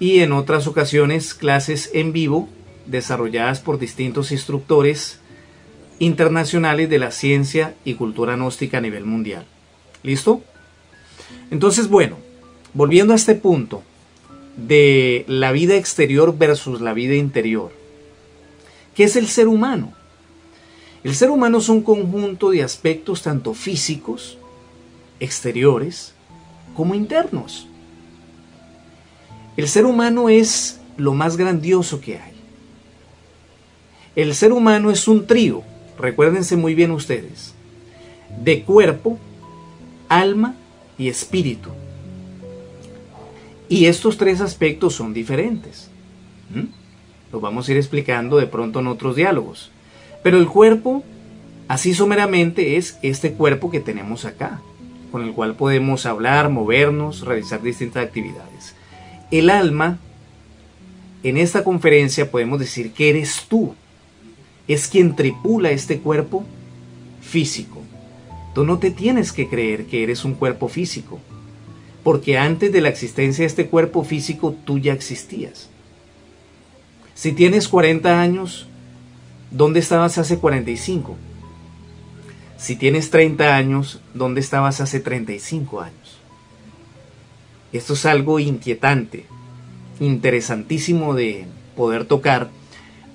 y 0.00 0.20
en 0.20 0.32
otras 0.32 0.66
ocasiones 0.66 1.34
clases 1.34 1.90
en 1.92 2.12
vivo 2.12 2.48
desarrolladas 2.86 3.60
por 3.60 3.78
distintos 3.78 4.32
instructores 4.32 5.20
internacionales 5.98 6.88
de 6.88 6.98
la 6.98 7.10
ciencia 7.10 7.74
y 7.84 7.94
cultura 7.94 8.36
gnóstica 8.36 8.78
a 8.78 8.80
nivel 8.80 9.04
mundial. 9.04 9.46
¿Listo? 10.02 10.42
Entonces, 11.50 11.88
bueno, 11.88 12.16
volviendo 12.74 13.12
a 13.12 13.16
este 13.16 13.34
punto 13.34 13.82
de 14.56 15.24
la 15.28 15.52
vida 15.52 15.76
exterior 15.76 16.36
versus 16.36 16.80
la 16.80 16.92
vida 16.92 17.14
interior, 17.14 17.72
¿qué 18.94 19.04
es 19.04 19.16
el 19.16 19.26
ser 19.26 19.48
humano? 19.48 19.92
El 21.04 21.14
ser 21.14 21.30
humano 21.30 21.58
es 21.58 21.68
un 21.68 21.82
conjunto 21.82 22.50
de 22.50 22.62
aspectos 22.62 23.22
tanto 23.22 23.54
físicos, 23.54 24.38
exteriores, 25.20 26.14
como 26.74 26.94
internos. 26.94 27.67
El 29.58 29.66
ser 29.66 29.86
humano 29.86 30.28
es 30.28 30.78
lo 30.96 31.14
más 31.14 31.36
grandioso 31.36 32.00
que 32.00 32.16
hay. 32.16 32.32
El 34.14 34.32
ser 34.36 34.52
humano 34.52 34.88
es 34.92 35.08
un 35.08 35.26
trío, 35.26 35.64
recuérdense 35.98 36.56
muy 36.56 36.76
bien 36.76 36.92
ustedes, 36.92 37.54
de 38.40 38.62
cuerpo, 38.62 39.18
alma 40.08 40.54
y 40.96 41.08
espíritu. 41.08 41.70
Y 43.68 43.86
estos 43.86 44.16
tres 44.16 44.40
aspectos 44.40 44.94
son 44.94 45.12
diferentes. 45.12 45.90
¿Mm? 46.54 47.32
Lo 47.32 47.40
vamos 47.40 47.68
a 47.68 47.72
ir 47.72 47.78
explicando 47.78 48.36
de 48.36 48.46
pronto 48.46 48.78
en 48.78 48.86
otros 48.86 49.16
diálogos. 49.16 49.72
Pero 50.22 50.38
el 50.38 50.46
cuerpo, 50.46 51.02
así 51.66 51.94
someramente, 51.94 52.76
es 52.76 52.96
este 53.02 53.32
cuerpo 53.32 53.72
que 53.72 53.80
tenemos 53.80 54.24
acá, 54.24 54.60
con 55.10 55.22
el 55.22 55.32
cual 55.32 55.56
podemos 55.56 56.06
hablar, 56.06 56.48
movernos, 56.48 57.22
realizar 57.22 57.60
distintas 57.60 58.06
actividades. 58.06 58.77
El 59.30 59.50
alma, 59.50 59.98
en 61.22 61.36
esta 61.36 61.62
conferencia 61.64 62.30
podemos 62.30 62.58
decir 62.58 62.92
que 62.92 63.10
eres 63.10 63.44
tú, 63.48 63.74
es 64.68 64.88
quien 64.88 65.16
tripula 65.16 65.70
este 65.70 65.98
cuerpo 65.98 66.44
físico. 67.20 67.82
Tú 68.54 68.64
no 68.64 68.78
te 68.78 68.90
tienes 68.90 69.32
que 69.32 69.48
creer 69.48 69.86
que 69.86 70.02
eres 70.02 70.24
un 70.24 70.34
cuerpo 70.34 70.68
físico, 70.68 71.20
porque 72.02 72.38
antes 72.38 72.72
de 72.72 72.80
la 72.80 72.88
existencia 72.88 73.42
de 73.42 73.46
este 73.46 73.66
cuerpo 73.66 74.02
físico 74.02 74.54
tú 74.64 74.78
ya 74.78 74.94
existías. 74.94 75.68
Si 77.14 77.32
tienes 77.32 77.68
40 77.68 78.20
años, 78.20 78.66
¿dónde 79.50 79.80
estabas 79.80 80.16
hace 80.18 80.38
45? 80.38 81.16
Si 82.56 82.76
tienes 82.76 83.10
30 83.10 83.56
años, 83.56 84.00
¿dónde 84.14 84.40
estabas 84.40 84.80
hace 84.80 85.00
35 85.00 85.80
años? 85.80 85.97
Esto 87.72 87.92
es 87.92 88.06
algo 88.06 88.38
inquietante, 88.38 89.26
interesantísimo 90.00 91.14
de 91.14 91.46
poder 91.76 92.04
tocar, 92.04 92.50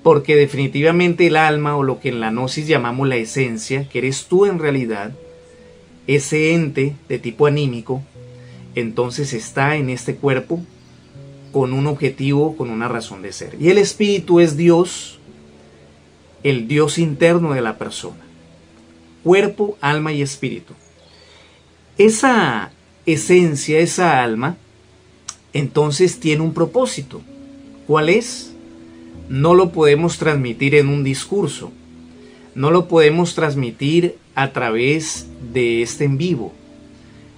porque 0.03 0.35
definitivamente 0.35 1.27
el 1.27 1.37
alma 1.37 1.75
o 1.75 1.83
lo 1.83 1.99
que 1.99 2.09
en 2.09 2.19
la 2.19 2.29
gnosis 2.29 2.67
llamamos 2.67 3.07
la 3.07 3.15
esencia, 3.15 3.87
que 3.89 3.99
eres 3.99 4.25
tú 4.25 4.45
en 4.45 4.59
realidad, 4.59 5.13
ese 6.07 6.53
ente 6.53 6.95
de 7.07 7.19
tipo 7.19 7.47
anímico, 7.47 8.03
entonces 8.75 9.33
está 9.33 9.75
en 9.77 9.89
este 9.89 10.15
cuerpo 10.15 10.61
con 11.51 11.71
un 11.71 11.87
objetivo, 11.87 12.57
con 12.57 12.69
una 12.69 12.87
razón 12.87 13.21
de 13.21 13.31
ser. 13.31 13.55
Y 13.59 13.69
el 13.69 13.77
espíritu 13.77 14.39
es 14.39 14.57
Dios, 14.57 15.19
el 16.43 16.67
Dios 16.67 16.97
interno 16.97 17.53
de 17.53 17.61
la 17.61 17.77
persona. 17.77 18.17
Cuerpo, 19.23 19.77
alma 19.79 20.11
y 20.11 20.21
espíritu. 20.21 20.73
Esa 21.97 22.72
esencia, 23.05 23.79
esa 23.79 24.23
alma, 24.23 24.57
entonces 25.53 26.19
tiene 26.19 26.41
un 26.41 26.53
propósito. 26.53 27.21
¿Cuál 27.87 28.09
es? 28.09 28.53
No 29.29 29.53
lo 29.53 29.71
podemos 29.71 30.17
transmitir 30.17 30.75
en 30.75 30.89
un 30.89 31.03
discurso. 31.03 31.71
No 32.55 32.71
lo 32.71 32.87
podemos 32.87 33.35
transmitir 33.35 34.15
a 34.35 34.51
través 34.51 35.27
de 35.53 35.81
este 35.81 36.05
en 36.05 36.17
vivo, 36.17 36.53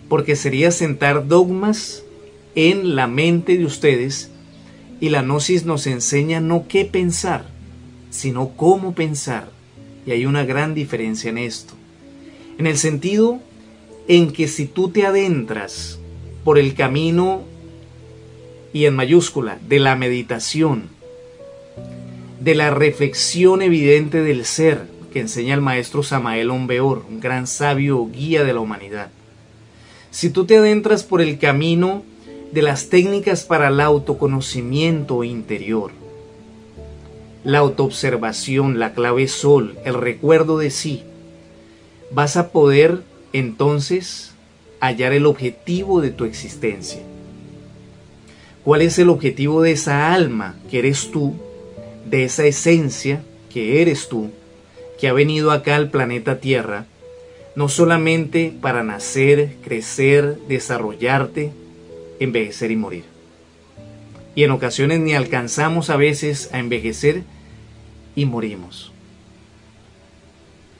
porque 0.09 0.35
sería 0.35 0.71
sentar 0.71 1.27
dogmas 1.27 2.03
en 2.55 2.95
la 2.95 3.07
mente 3.07 3.57
de 3.57 3.65
ustedes 3.65 4.29
y 4.99 5.09
la 5.09 5.21
gnosis 5.21 5.65
nos 5.65 5.87
enseña 5.87 6.39
no 6.39 6.67
qué 6.67 6.85
pensar, 6.85 7.45
sino 8.09 8.49
cómo 8.55 8.93
pensar. 8.93 9.49
Y 10.05 10.11
hay 10.11 10.25
una 10.25 10.45
gran 10.45 10.73
diferencia 10.73 11.29
en 11.29 11.37
esto. 11.37 11.73
En 12.57 12.67
el 12.67 12.77
sentido 12.77 13.39
en 14.07 14.31
que 14.31 14.47
si 14.47 14.65
tú 14.67 14.89
te 14.89 15.05
adentras 15.05 15.99
por 16.43 16.57
el 16.59 16.75
camino 16.75 17.43
y 18.73 18.85
en 18.85 18.95
mayúscula 18.95 19.57
de 19.67 19.79
la 19.79 19.95
meditación, 19.95 20.89
de 22.39 22.55
la 22.55 22.69
reflexión 22.69 23.61
evidente 23.61 24.21
del 24.21 24.45
ser, 24.45 24.87
que 25.11 25.21
enseña 25.21 25.53
el 25.53 25.61
maestro 25.61 26.03
Samael 26.03 26.51
Ombeor, 26.51 27.05
un 27.09 27.19
gran 27.19 27.47
sabio 27.47 28.05
guía 28.11 28.43
de 28.43 28.53
la 28.53 28.59
humanidad. 28.59 29.09
Si 30.11 30.29
tú 30.29 30.45
te 30.45 30.57
adentras 30.57 31.03
por 31.03 31.21
el 31.21 31.39
camino 31.39 32.03
de 32.51 32.61
las 32.61 32.89
técnicas 32.89 33.43
para 33.43 33.69
el 33.69 33.79
autoconocimiento 33.79 35.23
interior, 35.23 35.91
la 37.43 37.59
autoobservación, 37.59 38.77
la 38.77 38.93
clave 38.93 39.27
sol, 39.27 39.77
el 39.85 39.93
recuerdo 39.93 40.57
de 40.57 40.69
sí, 40.69 41.03
vas 42.11 42.37
a 42.37 42.51
poder 42.51 43.01
entonces 43.39 44.33
hallar 44.79 45.11
el 45.11 45.25
objetivo 45.25 45.99
de 45.99 46.11
tu 46.11 46.23
existencia. 46.23 47.01
¿Cuál 48.63 48.81
es 48.81 48.97
el 48.97 49.09
objetivo 49.09 49.61
de 49.61 49.71
esa 49.71 50.13
alma 50.13 50.55
que 50.71 50.79
eres 50.79 51.11
tú, 51.11 51.35
de 52.09 52.23
esa 52.23 52.45
esencia 52.45 53.23
que 53.53 53.81
eres 53.81 54.07
tú, 54.07 54.31
que 54.99 55.07
ha 55.09 55.13
venido 55.13 55.51
acá 55.51 55.75
al 55.75 55.89
planeta 55.89 56.39
Tierra, 56.39 56.85
no 57.55 57.67
solamente 57.69 58.53
para 58.61 58.83
nacer, 58.83 59.57
crecer, 59.63 60.37
desarrollarte, 60.47 61.51
envejecer 62.19 62.71
y 62.71 62.75
morir? 62.75 63.03
Y 64.33 64.43
en 64.43 64.51
ocasiones 64.51 64.99
ni 65.01 65.13
alcanzamos 65.13 65.89
a 65.89 65.97
veces 65.97 66.49
a 66.53 66.59
envejecer 66.59 67.23
y 68.15 68.25
morimos. 68.25 68.94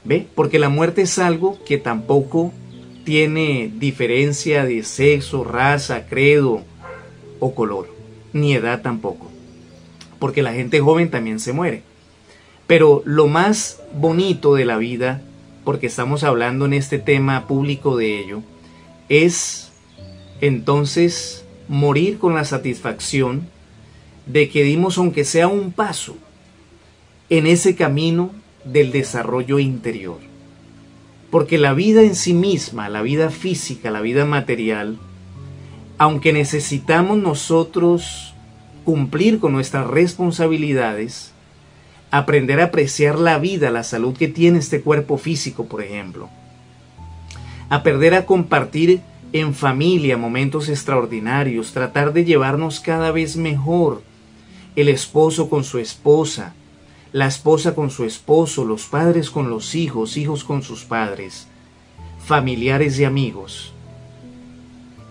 ¿Ve? 0.06 0.28
Porque 0.34 0.60
la 0.60 0.68
muerte 0.68 1.02
es 1.02 1.18
algo 1.18 1.58
que 1.64 1.78
tampoco 1.78 2.52
tiene 3.04 3.72
diferencia 3.76 4.64
de 4.64 4.84
sexo, 4.84 5.42
raza, 5.42 6.06
credo 6.06 6.62
o 7.40 7.54
color, 7.54 7.88
ni 8.32 8.54
edad 8.54 8.82
tampoco. 8.82 9.30
Porque 10.20 10.42
la 10.42 10.52
gente 10.52 10.80
joven 10.80 11.10
también 11.10 11.40
se 11.40 11.52
muere. 11.52 11.82
Pero 12.68 13.02
lo 13.04 13.26
más 13.26 13.82
bonito 13.94 14.54
de 14.54 14.64
la 14.64 14.76
vida, 14.76 15.22
porque 15.64 15.88
estamos 15.88 16.22
hablando 16.22 16.66
en 16.66 16.74
este 16.74 16.98
tema 16.98 17.48
público 17.48 17.96
de 17.96 18.20
ello, 18.20 18.42
es 19.08 19.72
entonces 20.40 21.44
morir 21.68 22.18
con 22.18 22.34
la 22.34 22.44
satisfacción 22.44 23.48
de 24.26 24.48
que 24.48 24.62
dimos 24.62 24.98
aunque 24.98 25.24
sea 25.24 25.48
un 25.48 25.72
paso 25.72 26.16
en 27.28 27.46
ese 27.46 27.74
camino 27.74 28.30
del 28.66 28.92
desarrollo 28.92 29.58
interior. 29.58 30.18
Porque 31.30 31.58
la 31.58 31.72
vida 31.72 32.02
en 32.02 32.14
sí 32.14 32.34
misma, 32.34 32.88
la 32.88 33.02
vida 33.02 33.30
física, 33.30 33.90
la 33.90 34.00
vida 34.00 34.24
material, 34.24 34.98
aunque 35.98 36.32
necesitamos 36.32 37.18
nosotros 37.18 38.34
cumplir 38.84 39.40
con 39.40 39.52
nuestras 39.52 39.86
responsabilidades, 39.86 41.32
aprender 42.10 42.60
a 42.60 42.64
apreciar 42.64 43.18
la 43.18 43.38
vida, 43.38 43.70
la 43.70 43.82
salud 43.82 44.16
que 44.16 44.28
tiene 44.28 44.58
este 44.58 44.80
cuerpo 44.80 45.18
físico, 45.18 45.66
por 45.66 45.82
ejemplo, 45.82 46.28
aprender 47.68 48.14
a 48.14 48.26
compartir 48.26 49.00
en 49.32 49.54
familia 49.54 50.16
momentos 50.16 50.68
extraordinarios, 50.68 51.72
tratar 51.72 52.12
de 52.12 52.24
llevarnos 52.24 52.80
cada 52.80 53.10
vez 53.10 53.36
mejor, 53.36 54.02
el 54.76 54.88
esposo 54.88 55.50
con 55.50 55.64
su 55.64 55.78
esposa, 55.78 56.54
la 57.16 57.26
esposa 57.26 57.74
con 57.74 57.88
su 57.88 58.04
esposo, 58.04 58.66
los 58.66 58.84
padres 58.84 59.30
con 59.30 59.48
los 59.48 59.74
hijos, 59.74 60.18
hijos 60.18 60.44
con 60.44 60.62
sus 60.62 60.84
padres, 60.84 61.46
familiares 62.22 63.00
y 63.00 63.04
amigos. 63.04 63.72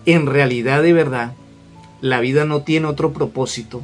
En 0.04 0.26
realidad 0.26 0.84
de 0.84 0.92
verdad, 0.92 1.32
la 2.00 2.20
vida 2.20 2.44
no 2.44 2.62
tiene 2.62 2.86
otro 2.86 3.12
propósito 3.12 3.82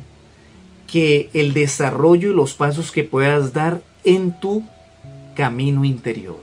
que 0.86 1.30
el 1.32 1.52
desarrollo 1.52 2.30
y 2.30 2.32
los 2.32 2.54
pasos 2.54 2.92
que 2.92 3.02
puedas 3.02 3.54
dar 3.54 3.82
en 4.04 4.38
tu 4.38 4.62
camino 5.34 5.84
interior. 5.84 6.38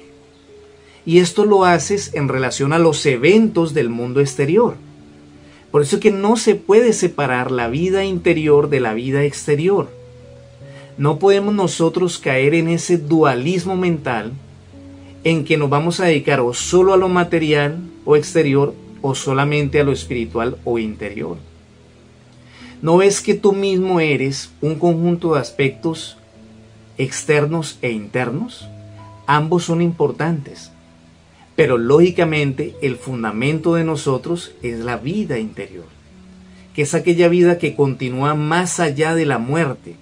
Y 1.05 1.19
esto 1.19 1.45
lo 1.45 1.63
haces 1.63 2.13
en 2.13 2.27
relación 2.27 2.73
a 2.73 2.77
los 2.77 3.05
eventos 3.05 3.73
del 3.73 3.87
mundo 3.87 4.19
exterior. 4.19 4.75
Por 5.71 5.83
eso 5.83 6.01
que 6.01 6.11
no 6.11 6.35
se 6.35 6.55
puede 6.55 6.91
separar 6.91 7.51
la 7.51 7.69
vida 7.69 8.03
interior 8.03 8.69
de 8.69 8.81
la 8.81 8.93
vida 8.93 9.23
exterior. 9.23 9.97
No 10.99 11.17
podemos 11.17 11.53
nosotros 11.53 12.17
caer 12.17 12.53
en 12.53 12.67
ese 12.67 12.97
dualismo 12.97 13.77
mental 13.77 14.33
en 15.23 15.45
que 15.45 15.55
nos 15.55 15.69
vamos 15.69 16.01
a 16.01 16.05
dedicar 16.07 16.41
o 16.41 16.53
solo 16.53 16.93
a 16.93 16.97
lo 16.97 17.07
material 17.07 17.79
o 18.03 18.17
exterior 18.17 18.75
o 19.01 19.15
solamente 19.15 19.79
a 19.79 19.85
lo 19.85 19.93
espiritual 19.93 20.57
o 20.65 20.77
interior. 20.77 21.37
¿No 22.81 22.97
ves 22.97 23.21
que 23.21 23.33
tú 23.33 23.53
mismo 23.53 24.01
eres 24.01 24.51
un 24.59 24.75
conjunto 24.75 25.35
de 25.35 25.39
aspectos 25.39 26.17
externos 26.97 27.79
e 27.81 27.91
internos? 27.91 28.67
Ambos 29.25 29.63
son 29.63 29.81
importantes. 29.81 30.69
Pero 31.55 31.77
lógicamente 31.77 32.75
el 32.81 32.97
fundamento 32.97 33.75
de 33.75 33.85
nosotros 33.85 34.51
es 34.63 34.79
la 34.79 34.97
vida 34.97 35.39
interior, 35.39 35.85
que 36.73 36.81
es 36.81 36.93
aquella 36.93 37.29
vida 37.29 37.57
que 37.57 37.73
continúa 37.73 38.35
más 38.35 38.81
allá 38.81 39.15
de 39.15 39.25
la 39.25 39.37
muerte 39.37 39.95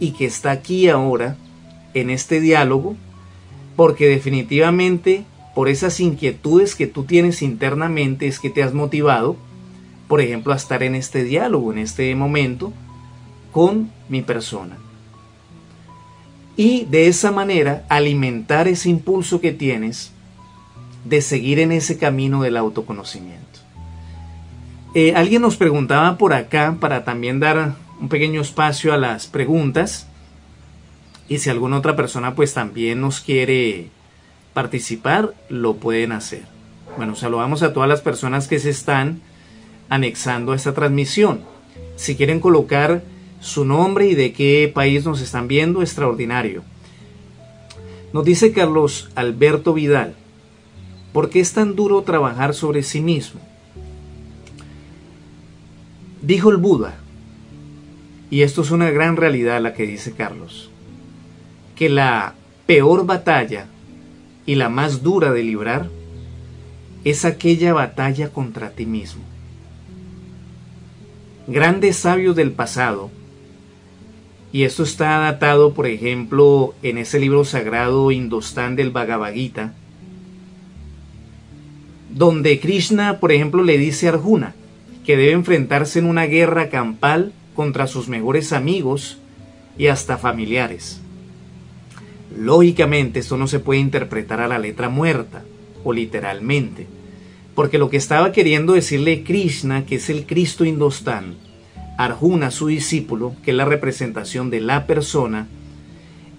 y 0.00 0.12
que 0.12 0.26
está 0.26 0.50
aquí 0.50 0.88
ahora 0.88 1.36
en 1.94 2.10
este 2.10 2.40
diálogo, 2.40 2.96
porque 3.76 4.08
definitivamente 4.08 5.24
por 5.54 5.68
esas 5.68 6.00
inquietudes 6.00 6.74
que 6.74 6.86
tú 6.86 7.04
tienes 7.04 7.42
internamente 7.42 8.26
es 8.26 8.40
que 8.40 8.50
te 8.50 8.62
has 8.62 8.74
motivado, 8.74 9.36
por 10.08 10.20
ejemplo, 10.20 10.52
a 10.52 10.56
estar 10.56 10.82
en 10.82 10.94
este 10.94 11.22
diálogo, 11.22 11.72
en 11.72 11.78
este 11.78 12.14
momento, 12.14 12.72
con 13.52 13.90
mi 14.08 14.22
persona. 14.22 14.76
Y 16.56 16.84
de 16.86 17.06
esa 17.08 17.30
manera 17.30 17.84
alimentar 17.88 18.68
ese 18.68 18.88
impulso 18.88 19.40
que 19.40 19.52
tienes 19.52 20.12
de 21.04 21.20
seguir 21.20 21.58
en 21.58 21.72
ese 21.72 21.98
camino 21.98 22.42
del 22.42 22.56
autoconocimiento. 22.56 23.44
Eh, 24.94 25.12
alguien 25.16 25.42
nos 25.42 25.56
preguntaba 25.56 26.16
por 26.18 26.32
acá 26.32 26.76
para 26.78 27.04
también 27.04 27.40
dar 27.40 27.76
un 28.00 28.08
pequeño 28.08 28.40
espacio 28.40 28.92
a 28.92 28.98
las 28.98 29.26
preguntas 29.26 30.06
y 31.28 31.38
si 31.38 31.50
alguna 31.50 31.78
otra 31.78 31.96
persona 31.96 32.34
pues 32.34 32.54
también 32.54 33.00
nos 33.00 33.20
quiere 33.20 33.88
participar, 34.52 35.34
lo 35.48 35.76
pueden 35.76 36.12
hacer. 36.12 36.42
Bueno, 36.96 37.16
saludamos 37.16 37.62
a 37.62 37.72
todas 37.72 37.88
las 37.88 38.02
personas 38.02 38.46
que 38.46 38.58
se 38.58 38.70
están 38.70 39.20
anexando 39.88 40.52
a 40.52 40.56
esta 40.56 40.74
transmisión. 40.74 41.40
Si 41.96 42.16
quieren 42.16 42.40
colocar 42.40 43.02
su 43.40 43.64
nombre 43.64 44.06
y 44.06 44.14
de 44.14 44.32
qué 44.32 44.70
país 44.72 45.04
nos 45.04 45.20
están 45.20 45.48
viendo, 45.48 45.82
extraordinario. 45.82 46.62
Nos 48.12 48.24
dice 48.24 48.52
Carlos 48.52 49.10
Alberto 49.16 49.74
Vidal. 49.74 50.14
¿Por 51.12 51.30
qué 51.30 51.40
es 51.40 51.52
tan 51.52 51.74
duro 51.74 52.02
trabajar 52.02 52.54
sobre 52.54 52.82
sí 52.82 53.00
mismo? 53.00 53.40
Dijo 56.22 56.50
el 56.50 56.56
Buda, 56.56 56.96
y 58.30 58.42
esto 58.42 58.62
es 58.62 58.70
una 58.70 58.90
gran 58.90 59.16
realidad 59.16 59.60
la 59.60 59.74
que 59.74 59.86
dice 59.86 60.12
Carlos, 60.12 60.70
que 61.76 61.88
la 61.88 62.34
peor 62.66 63.06
batalla 63.06 63.66
y 64.46 64.54
la 64.54 64.68
más 64.68 65.02
dura 65.02 65.32
de 65.32 65.42
librar 65.42 65.88
es 67.04 67.24
aquella 67.24 67.72
batalla 67.72 68.30
contra 68.30 68.70
ti 68.70 68.86
mismo. 68.86 69.22
Grandes 71.46 71.96
sabios 71.96 72.34
del 72.34 72.52
pasado, 72.52 73.10
y 74.52 74.62
esto 74.62 74.84
está 74.84 75.18
datado, 75.18 75.74
por 75.74 75.86
ejemplo, 75.86 76.74
en 76.82 76.96
ese 76.96 77.18
libro 77.18 77.44
sagrado 77.44 78.10
Indostán 78.10 78.76
del 78.76 78.90
Bhagavad 78.90 79.34
Gita, 79.34 79.74
donde 82.10 82.60
Krishna, 82.60 83.18
por 83.18 83.32
ejemplo, 83.32 83.62
le 83.64 83.76
dice 83.76 84.06
a 84.06 84.10
Arjuna 84.10 84.54
que 85.04 85.16
debe 85.16 85.32
enfrentarse 85.32 85.98
en 85.98 86.06
una 86.06 86.26
guerra 86.26 86.70
campal 86.70 87.32
contra 87.54 87.86
sus 87.86 88.08
mejores 88.08 88.52
amigos 88.52 89.18
y 89.78 89.86
hasta 89.86 90.18
familiares. 90.18 91.00
Lógicamente 92.36 93.20
esto 93.20 93.36
no 93.36 93.46
se 93.46 93.60
puede 93.60 93.80
interpretar 93.80 94.40
a 94.40 94.48
la 94.48 94.58
letra 94.58 94.88
muerta 94.88 95.44
o 95.84 95.92
literalmente, 95.92 96.86
porque 97.54 97.78
lo 97.78 97.90
que 97.90 97.96
estaba 97.96 98.32
queriendo 98.32 98.72
decirle 98.72 99.22
Krishna, 99.22 99.86
que 99.86 99.96
es 99.96 100.10
el 100.10 100.26
Cristo 100.26 100.64
Indostán, 100.64 101.36
Arjuna, 101.96 102.50
su 102.50 102.66
discípulo, 102.66 103.36
que 103.44 103.52
es 103.52 103.56
la 103.56 103.64
representación 103.64 104.50
de 104.50 104.60
la 104.60 104.86
persona, 104.86 105.46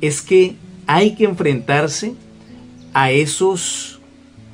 es 0.02 0.22
que 0.22 0.56
hay 0.88 1.16
que 1.16 1.24
enfrentarse 1.24 2.14
a 2.94 3.12
esos 3.12 4.00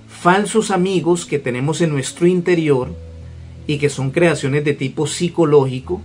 falsos 0.08 0.70
amigos 0.70 1.26
que 1.26 1.40
tenemos 1.40 1.82
en 1.82 1.90
nuestro 1.90 2.28
interior 2.28 2.96
y 3.66 3.80
que 3.80 3.90
son 3.90 4.12
creaciones 4.12 4.64
de 4.64 4.74
tipo 4.74 5.08
psicológico 5.08 6.02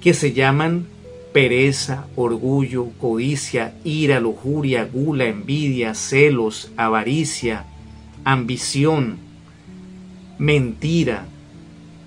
que 0.00 0.14
se 0.14 0.32
llaman 0.32 0.86
pereza, 1.32 2.06
orgullo, 2.16 2.88
codicia, 2.98 3.74
ira, 3.84 4.20
lujuria, 4.20 4.84
gula, 4.84 5.26
envidia, 5.26 5.94
celos, 5.94 6.70
avaricia, 6.76 7.64
ambición, 8.24 9.18
mentira, 10.38 11.26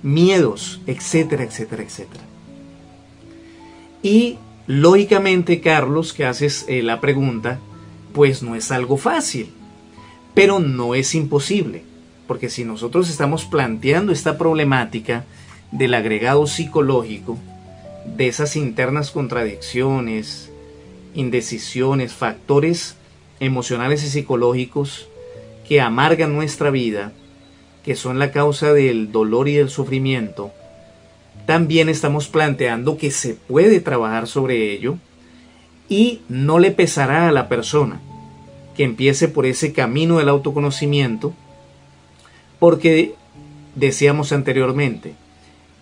miedos, 0.02 0.82
etcétera, 0.88 1.44
etcétera, 1.44 1.84
etcétera. 1.84 2.24
Y 4.02 4.38
lógicamente, 4.68 5.62
Carlos, 5.62 6.14
que 6.14 6.26
haces 6.26 6.66
eh, 6.68 6.84
la 6.84 7.00
pregunta, 7.00 7.60
pues 8.14 8.44
no 8.44 8.56
es 8.56 8.72
algo 8.72 8.98
fácil 8.98 9.50
pero 10.34 10.60
no 10.60 10.96
es 10.96 11.16
imposible, 11.16 11.84
porque 12.28 12.50
si 12.50 12.64
nosotros 12.64 13.10
estamos 13.10 13.46
planteando 13.46 14.12
esta 14.12 14.38
problemática 14.38 15.26
del 15.72 15.94
agregado 15.94 16.48
psicológico, 16.48 17.38
de 18.06 18.28
esas 18.28 18.56
internas 18.56 19.12
contradicciones, 19.12 20.52
indecisiones, 21.13 22.13
factores 22.13 22.96
emocionales 23.39 24.04
y 24.04 24.10
psicológicos 24.10 25.08
que 25.68 25.82
amargan 25.82 26.34
nuestra 26.34 26.70
vida 26.70 27.13
que 27.84 27.96
son 27.96 28.18
la 28.18 28.32
causa 28.32 28.74
del 28.74 29.12
dolor 29.12 29.50
y 29.50 29.56
del 29.56 29.70
sufrimiento, 29.70 30.52
también 31.46 31.89
estamos 31.89 32.30
planteando 32.30 32.98
que 32.98 33.12
se 33.12 33.34
puede 33.34 33.82
trabajar 33.82 34.28
sobre 34.28 34.72
ello 34.72 34.98
y 35.89 36.22
no 36.30 36.60
le 36.60 36.72
pesará 36.72 37.28
a 37.28 37.32
la 37.32 37.50
persona 37.50 38.00
que 38.76 38.84
empiece 38.84 39.28
por 39.28 39.46
ese 39.46 39.74
camino 39.74 40.18
del 40.18 40.30
autoconocimiento, 40.30 41.34
porque 42.60 43.16
decíamos 43.76 44.32
anteriormente, 44.32 45.16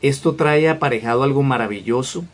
esto 0.02 0.36
trae 0.36 0.70
aparejado 0.70 1.24
algo 1.24 1.44
maravilloso, 1.44 2.26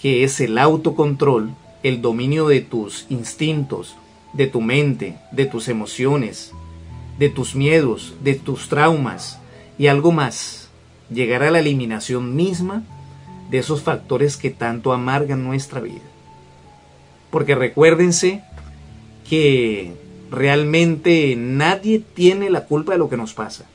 que 0.00 0.24
es 0.24 0.40
el 0.40 0.58
autocontrol, 0.58 1.54
el 1.82 2.02
dominio 2.02 2.48
de 2.48 2.60
tus 2.60 3.06
instintos, 3.08 3.96
de 4.32 4.46
tu 4.46 4.60
mente, 4.60 5.16
de 5.32 5.46
tus 5.46 5.68
emociones, 5.68 6.52
de 7.18 7.28
tus 7.28 7.54
miedos, 7.54 8.14
de 8.22 8.34
tus 8.34 8.68
traumas 8.68 9.38
y 9.78 9.86
algo 9.86 10.12
más, 10.12 10.70
llegar 11.10 11.42
a 11.42 11.50
la 11.50 11.60
eliminación 11.60 12.36
misma 12.36 12.82
de 13.50 13.58
esos 13.58 13.82
factores 13.82 14.36
que 14.36 14.50
tanto 14.50 14.92
amargan 14.92 15.44
nuestra 15.44 15.80
vida. 15.80 16.02
Porque 17.30 17.54
recuérdense 17.54 18.42
que 19.28 19.94
realmente 20.30 21.34
nadie 21.36 22.00
tiene 22.00 22.50
la 22.50 22.66
culpa 22.66 22.92
de 22.92 22.98
lo 22.98 23.08
que 23.08 23.16
nos 23.16 23.34
pasa. 23.34 23.69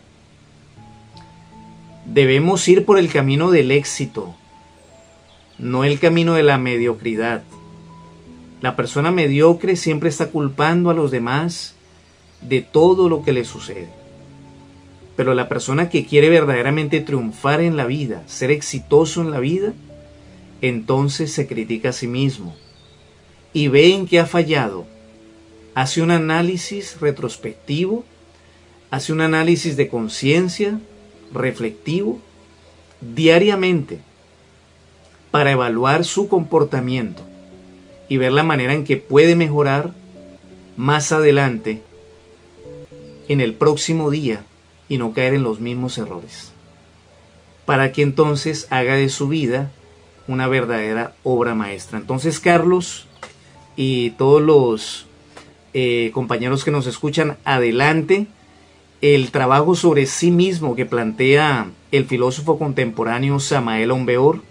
Debemos 2.05 2.67
ir 2.67 2.85
por 2.85 2.99
el 2.99 3.11
camino 3.11 3.51
del 3.51 3.71
éxito, 3.71 4.35
no 5.57 5.83
el 5.83 5.99
camino 5.99 6.33
de 6.35 6.43
la 6.43 6.57
mediocridad. 6.57 7.43
La 8.61 8.75
persona 8.75 9.11
mediocre 9.11 9.75
siempre 9.75 10.09
está 10.09 10.27
culpando 10.27 10.89
a 10.89 10.93
los 10.93 11.11
demás 11.11 11.75
de 12.41 12.61
todo 12.61 13.09
lo 13.09 13.23
que 13.23 13.33
le 13.33 13.45
sucede. 13.45 13.89
Pero 15.15 15.33
la 15.33 15.47
persona 15.47 15.89
que 15.89 16.05
quiere 16.05 16.29
verdaderamente 16.29 16.99
triunfar 16.99 17.61
en 17.61 17.77
la 17.77 17.85
vida, 17.85 18.23
ser 18.27 18.51
exitoso 18.51 19.21
en 19.21 19.31
la 19.31 19.39
vida, 19.39 19.73
entonces 20.61 21.31
se 21.31 21.47
critica 21.47 21.89
a 21.89 21.93
sí 21.93 22.07
mismo 22.07 22.55
y 23.53 23.69
ve 23.69 23.93
en 23.93 24.05
que 24.05 24.19
ha 24.19 24.25
fallado. 24.25 24.85
Hace 25.75 26.01
un 26.01 26.11
análisis 26.11 26.99
retrospectivo, 26.99 28.03
hace 28.91 29.13
un 29.13 29.21
análisis 29.21 29.77
de 29.77 29.87
conciencia, 29.87 30.79
reflectivo, 31.33 32.19
diariamente, 33.01 33.99
para 35.31 35.51
evaluar 35.51 36.05
su 36.05 36.27
comportamiento 36.27 37.21
y 38.07 38.17
ver 38.17 38.31
la 38.31 38.43
manera 38.43 38.73
en 38.73 38.85
que 38.85 38.97
puede 38.97 39.35
mejorar 39.35 39.91
más 40.77 41.11
adelante 41.11 41.81
en 43.27 43.41
el 43.41 43.53
próximo 43.53 44.11
día 44.11 44.43
y 44.88 44.97
no 44.97 45.13
caer 45.13 45.33
en 45.33 45.43
los 45.43 45.59
mismos 45.59 45.97
errores. 45.97 46.51
Para 47.65 47.91
que 47.91 48.03
entonces 48.03 48.67
haga 48.69 48.95
de 48.95 49.09
su 49.09 49.27
vida 49.27 49.71
una 50.27 50.47
verdadera 50.47 51.13
obra 51.23 51.55
maestra. 51.55 51.97
Entonces 51.97 52.39
Carlos 52.39 53.07
y 53.75 54.11
todos 54.11 54.41
los 54.41 55.07
eh, 55.73 56.11
compañeros 56.13 56.63
que 56.63 56.71
nos 56.71 56.88
escuchan, 56.88 57.38
adelante 57.43 58.27
el 59.13 59.29
trabajo 59.29 59.75
sobre 59.75 60.07
sí 60.07 60.31
mismo 60.31 60.75
que 60.75 60.87
plantea 60.87 61.69
el 61.91 62.05
filósofo 62.05 62.57
contemporáneo 62.57 63.39
Samael 63.39 63.91
Ombeor. 63.91 64.41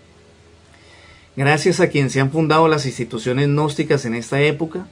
Gracias 1.34 1.80
a 1.80 1.88
quien 1.88 2.08
se 2.08 2.20
han 2.20 2.30
fundado 2.30 2.68
las 2.68 2.86
instituciones 2.86 3.48
gnósticas 3.48 4.04
en 4.04 4.14
esta 4.14 4.40
época, 4.42 4.86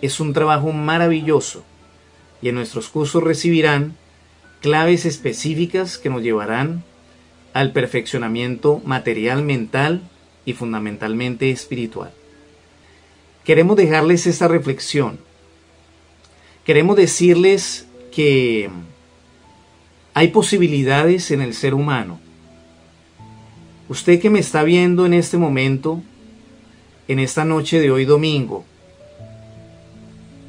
es 0.00 0.20
un 0.20 0.32
trabajo 0.32 0.70
maravilloso 0.70 1.64
y 2.40 2.50
en 2.50 2.54
nuestros 2.54 2.88
cursos 2.88 3.24
recibirán 3.24 3.96
claves 4.60 5.06
específicas 5.06 5.98
que 5.98 6.08
nos 6.10 6.22
llevarán 6.22 6.84
al 7.52 7.72
perfeccionamiento 7.72 8.80
material, 8.84 9.42
mental 9.42 10.02
y 10.44 10.52
fundamentalmente 10.52 11.50
espiritual. 11.50 12.12
Queremos 13.44 13.76
dejarles 13.76 14.28
esta 14.28 14.46
reflexión. 14.46 15.18
Queremos 16.64 16.96
decirles 16.96 17.88
que 18.14 18.70
hay 20.14 20.28
posibilidades 20.28 21.30
en 21.30 21.42
el 21.42 21.54
ser 21.54 21.74
humano. 21.74 22.20
Usted 23.88 24.20
que 24.20 24.30
me 24.30 24.38
está 24.38 24.62
viendo 24.62 25.04
en 25.04 25.12
este 25.12 25.36
momento, 25.36 26.00
en 27.08 27.18
esta 27.18 27.44
noche 27.44 27.80
de 27.80 27.90
hoy 27.90 28.04
domingo, 28.04 28.64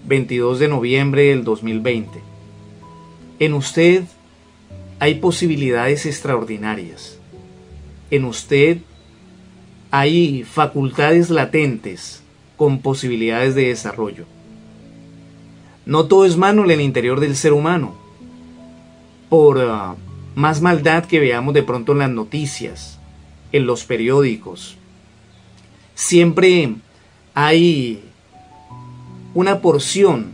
22 0.08 0.60
de 0.60 0.68
noviembre 0.68 1.24
del 1.24 1.44
2020. 1.44 2.20
En 3.40 3.54
usted 3.54 4.04
hay 5.00 5.16
posibilidades 5.16 6.06
extraordinarias. 6.06 7.18
En 8.12 8.26
usted 8.26 8.78
hay 9.90 10.44
facultades 10.44 11.30
latentes 11.30 12.22
con 12.56 12.80
posibilidades 12.80 13.56
de 13.56 13.70
desarrollo. 13.70 14.35
No 15.86 16.06
todo 16.06 16.26
es 16.26 16.36
malo 16.36 16.64
en 16.64 16.72
el 16.72 16.82
interior 16.82 17.20
del 17.20 17.36
ser 17.36 17.54
humano. 17.54 17.96
Por 19.30 19.60
ah, 19.62 19.96
más 20.34 20.62
maldad 20.62 21.06
que 21.06 21.20
veamos 21.20 21.54
de 21.54 21.64
pronto 21.64 21.92
en 21.92 22.00
las 22.00 22.10
noticias, 22.10 23.00
en 23.52 23.66
los 23.66 23.86
periódicos, 23.86 24.78
siempre 25.94 26.76
hay 27.34 28.04
una 29.34 29.62
porción, 29.62 30.32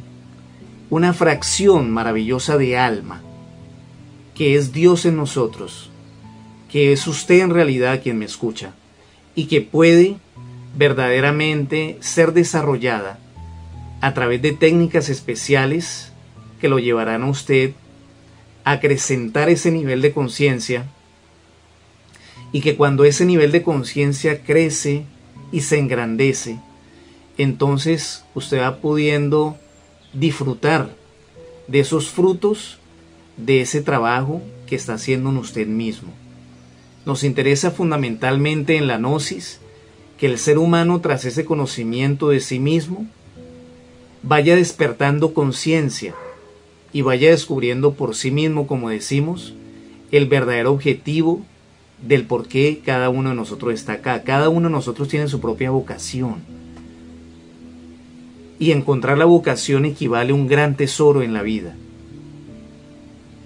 una 0.89 1.13
fracción 1.13 1.91
maravillosa 1.91 2.57
de 2.57 2.77
alma, 2.77 3.21
que 4.35 4.55
es 4.55 4.71
Dios 4.71 5.05
en 5.05 5.17
nosotros, 5.17 5.89
que 6.71 6.93
es 6.93 7.05
usted 7.07 7.41
en 7.41 7.51
realidad 7.51 8.01
quien 8.01 8.17
me 8.17 8.25
escucha, 8.25 8.73
y 9.35 9.45
que 9.45 9.61
puede 9.61 10.15
verdaderamente 10.77 11.97
ser 11.99 12.33
desarrollada 12.33 13.19
a 14.01 14.13
través 14.13 14.41
de 14.41 14.51
técnicas 14.51 15.09
especiales 15.09 16.11
que 16.59 16.67
lo 16.67 16.79
llevarán 16.79 17.23
a 17.23 17.29
usted 17.29 17.71
a 18.63 18.73
acrecentar 18.73 19.49
ese 19.49 19.71
nivel 19.71 20.01
de 20.01 20.11
conciencia 20.11 20.85
y 22.51 22.61
que 22.61 22.75
cuando 22.75 23.05
ese 23.05 23.25
nivel 23.25 23.51
de 23.51 23.63
conciencia 23.63 24.43
crece 24.43 25.05
y 25.51 25.61
se 25.61 25.77
engrandece, 25.77 26.59
entonces 27.37 28.25
usted 28.35 28.59
va 28.59 28.77
pudiendo 28.77 29.57
disfrutar 30.13 30.93
de 31.67 31.79
esos 31.79 32.09
frutos 32.09 32.79
de 33.37 33.61
ese 33.61 33.81
trabajo 33.81 34.41
que 34.67 34.75
está 34.75 34.95
haciendo 34.95 35.29
en 35.29 35.37
usted 35.37 35.67
mismo. 35.67 36.11
Nos 37.05 37.23
interesa 37.23 37.71
fundamentalmente 37.71 38.77
en 38.77 38.87
la 38.87 38.97
gnosis 38.97 39.59
que 40.17 40.27
el 40.27 40.37
ser 40.37 40.57
humano 40.57 41.01
tras 41.01 41.25
ese 41.25 41.45
conocimiento 41.45 42.29
de 42.29 42.39
sí 42.41 42.59
mismo 42.59 43.07
vaya 44.23 44.55
despertando 44.55 45.33
conciencia 45.33 46.13
y 46.93 47.01
vaya 47.01 47.29
descubriendo 47.29 47.93
por 47.93 48.15
sí 48.15 48.31
mismo, 48.31 48.67
como 48.67 48.89
decimos, 48.89 49.53
el 50.11 50.27
verdadero 50.27 50.71
objetivo 50.71 51.41
del 52.01 52.25
por 52.25 52.47
qué 52.47 52.81
cada 52.83 53.09
uno 53.09 53.29
de 53.29 53.35
nosotros 53.35 53.73
está 53.73 53.93
acá. 53.93 54.23
Cada 54.23 54.49
uno 54.49 54.67
de 54.67 54.73
nosotros 54.73 55.07
tiene 55.07 55.27
su 55.27 55.39
propia 55.39 55.71
vocación 55.71 56.41
y 58.61 58.71
encontrar 58.71 59.17
la 59.17 59.25
vocación 59.25 59.85
equivale 59.85 60.33
a 60.33 60.35
un 60.35 60.47
gran 60.47 60.75
tesoro 60.75 61.23
en 61.23 61.33
la 61.33 61.41
vida. 61.41 61.75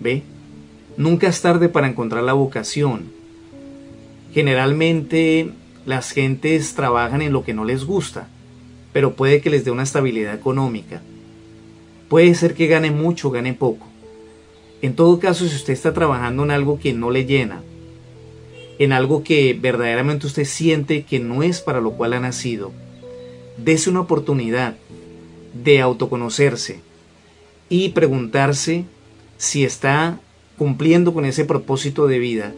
¿Ve? 0.01 0.23
Nunca 0.97 1.27
es 1.27 1.41
tarde 1.41 1.69
para 1.69 1.87
encontrar 1.87 2.23
la 2.23 2.33
vocación. 2.33 3.03
Generalmente 4.33 5.51
las 5.85 6.11
gentes 6.11 6.75
trabajan 6.75 7.21
en 7.21 7.31
lo 7.31 7.45
que 7.45 7.53
no 7.53 7.63
les 7.63 7.85
gusta, 7.85 8.27
pero 8.95 9.13
puede 9.13 9.41
que 9.41 9.49
les 9.49 9.65
dé 9.65 9.71
una 9.71 9.83
estabilidad 9.83 10.33
económica. 10.33 11.01
Puede 12.07 12.33
ser 12.33 12.53
que 12.53 12.67
gane 12.67 12.91
mucho, 12.91 13.29
gane 13.29 13.53
poco. 13.53 13.85
En 14.81 14.95
todo 14.95 15.19
caso, 15.19 15.45
si 15.45 15.53
usted 15.53 15.73
está 15.73 15.93
trabajando 15.93 16.43
en 16.43 16.51
algo 16.51 16.79
que 16.79 16.93
no 16.93 17.11
le 17.11 17.25
llena, 17.25 17.61
en 18.79 18.93
algo 18.93 19.21
que 19.21 19.53
verdaderamente 19.53 20.27
usted 20.27 20.45
siente 20.45 21.03
que 21.03 21.19
no 21.19 21.43
es 21.43 21.59
para 21.59 21.81
lo 21.81 21.91
cual 21.91 22.13
ha 22.13 22.21
nacido, 22.21 22.71
dése 23.57 23.89
una 23.89 23.99
oportunidad 23.99 24.77
de 25.53 25.81
autoconocerse 25.81 26.79
y 27.67 27.89
preguntarse 27.89 28.85
si 29.35 29.65
está 29.65 30.21
cumpliendo 30.57 31.13
con 31.13 31.25
ese 31.25 31.43
propósito 31.43 32.07
de 32.07 32.19
vida. 32.19 32.53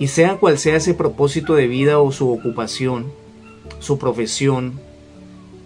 Y 0.00 0.08
sea 0.08 0.34
cual 0.38 0.58
sea 0.58 0.74
ese 0.74 0.94
propósito 0.94 1.54
de 1.54 1.68
vida 1.68 2.00
o 2.00 2.10
su 2.10 2.28
ocupación, 2.28 3.12
su 3.78 3.98
profesión, 3.98 4.89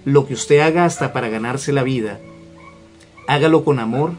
lo 0.04 0.26
que 0.26 0.34
usted 0.34 0.60
haga 0.60 0.84
hasta 0.84 1.12
para 1.12 1.28
ganarse 1.28 1.72
la 1.72 1.82
vida, 1.82 2.20
hágalo 3.26 3.64
con 3.64 3.78
amor 3.78 4.12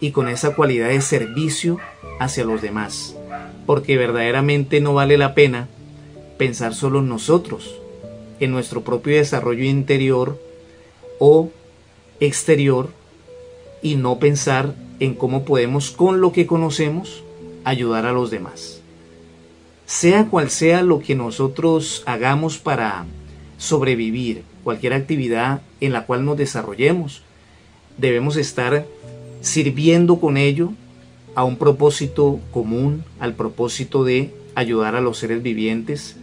y 0.00 0.10
con 0.12 0.28
esa 0.28 0.54
cualidad 0.54 0.88
de 0.88 1.00
servicio 1.00 1.78
hacia 2.20 2.44
los 2.44 2.62
demás, 2.62 3.16
porque 3.66 3.96
verdaderamente 3.96 4.80
no 4.80 4.94
vale 4.94 5.18
la 5.18 5.34
pena 5.34 5.68
pensar 6.36 6.74
solo 6.74 7.00
en 7.00 7.08
nosotros, 7.08 7.74
en 8.40 8.52
nuestro 8.52 8.82
propio 8.82 9.16
desarrollo 9.16 9.64
interior 9.64 10.40
o 11.18 11.50
exterior 12.20 12.90
y 13.82 13.96
no 13.96 14.18
pensar 14.18 14.74
en 15.00 15.14
cómo 15.14 15.44
podemos, 15.44 15.90
con 15.90 16.20
lo 16.20 16.32
que 16.32 16.46
conocemos, 16.46 17.22
ayudar 17.64 18.06
a 18.06 18.12
los 18.12 18.30
demás. 18.30 18.80
Sea 19.86 20.26
cual 20.26 20.50
sea 20.50 20.82
lo 20.82 21.00
que 21.00 21.14
nosotros 21.14 22.02
hagamos 22.06 22.58
para 22.58 23.06
sobrevivir, 23.58 24.42
cualquier 24.68 24.92
actividad 24.92 25.62
en 25.80 25.94
la 25.94 26.04
cual 26.04 26.26
nos 26.26 26.36
desarrollemos, 26.36 27.22
debemos 27.96 28.36
estar 28.36 28.84
sirviendo 29.40 30.20
con 30.20 30.36
ello 30.36 30.74
a 31.34 31.42
un 31.42 31.56
propósito 31.56 32.38
común, 32.50 33.02
al 33.18 33.32
propósito 33.32 34.04
de 34.04 34.30
ayudar 34.54 34.94
a 34.94 35.00
los 35.00 35.16
seres 35.16 35.42
vivientes 35.42 36.16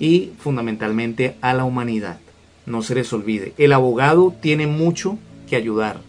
y 0.00 0.30
fundamentalmente 0.38 1.36
a 1.42 1.52
la 1.52 1.64
humanidad. 1.64 2.20
No 2.64 2.80
se 2.80 2.94
les 2.94 3.12
olvide, 3.12 3.52
el 3.58 3.74
abogado 3.74 4.34
tiene 4.40 4.66
mucho 4.66 5.18
que 5.46 5.56
ayudar. 5.56 6.00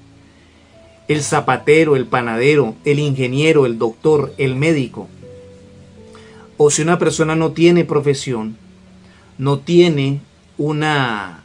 El 1.10 1.22
zapatero, 1.24 1.98
el 1.98 2.06
panadero, 2.06 2.76
el 2.86 3.00
ingeniero, 3.00 3.66
el 3.66 3.78
doctor, 3.78 4.34
el 4.38 4.56
médico. 4.56 5.10
O 6.56 6.72
si 6.72 6.84
una 6.84 6.98
persona 6.98 7.36
no 7.36 7.52
tiene 7.52 7.84
profesión, 7.84 8.56
no 9.38 9.60
tiene 9.60 10.22
una, 10.58 11.45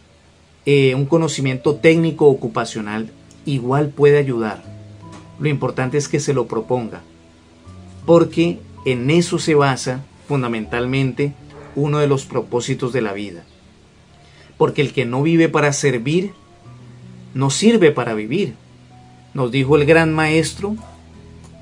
eh, 0.66 0.94
un 0.94 1.07
conocimiento 1.07 1.77
técnico 1.77 2.27
ocupacional, 2.27 3.11
igual 3.46 3.88
puede 3.88 4.18
ayudar. 4.18 4.62
Lo 5.38 5.49
importante 5.49 5.96
es 5.96 6.09
que 6.09 6.20
se 6.20 6.35
lo 6.35 6.46
proponga, 6.46 7.01
porque 8.05 8.59
en 8.85 9.11
eso 9.11 9.38
se 9.38 9.55
basa 9.55 10.05
fundamentalmente 10.29 11.33
uno 11.75 11.99
de 11.99 12.07
los 12.07 12.25
propósitos 12.25 12.92
de 12.92 13.03
la 13.03 13.12
vida. 13.12 13.44
Porque 14.59 14.83
el 14.83 14.92
que 14.92 15.07
no 15.07 15.23
vive 15.23 15.49
para 15.49 15.73
servir, 15.73 16.33
no 17.35 17.51
sirve 17.51 17.90
para 17.90 18.14
vivir. 18.14 18.55
Nos 19.33 19.51
dijo 19.51 19.77
el 19.77 19.87
gran 19.87 20.12
maestro 20.12 20.77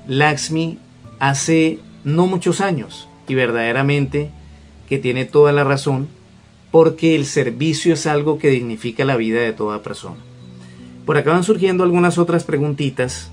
Laxmi 0.07 0.79
hace 1.19 1.79
no 2.03 2.27
muchos 2.27 2.61
años 2.61 3.07
y 3.27 3.35
verdaderamente 3.35 4.31
que 4.87 4.97
tiene 4.97 5.25
toda 5.25 5.51
la 5.51 5.63
razón 5.63 6.07
porque 6.71 7.15
el 7.15 7.25
servicio 7.25 7.93
es 7.93 8.05
algo 8.05 8.37
que 8.37 8.49
dignifica 8.49 9.05
la 9.05 9.17
vida 9.17 9.41
de 9.41 9.53
toda 9.53 9.81
persona. 9.81 10.17
Por 11.05 11.17
acá 11.17 11.31
van 11.31 11.43
surgiendo 11.43 11.83
algunas 11.83 12.17
otras 12.17 12.43
preguntitas. 12.43 13.31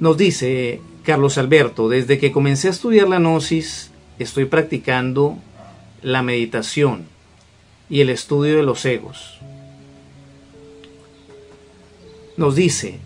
Nos 0.00 0.16
dice 0.16 0.80
Carlos 1.04 1.38
Alberto, 1.38 1.88
desde 1.88 2.18
que 2.18 2.32
comencé 2.32 2.68
a 2.68 2.72
estudiar 2.72 3.08
la 3.08 3.18
gnosis, 3.18 3.92
estoy 4.18 4.46
practicando 4.46 5.38
la 6.02 6.22
meditación 6.22 7.04
y 7.88 8.00
el 8.00 8.10
estudio 8.10 8.56
de 8.56 8.62
los 8.64 8.84
egos. 8.84 9.38
Nos 12.36 12.56
dice, 12.56 12.98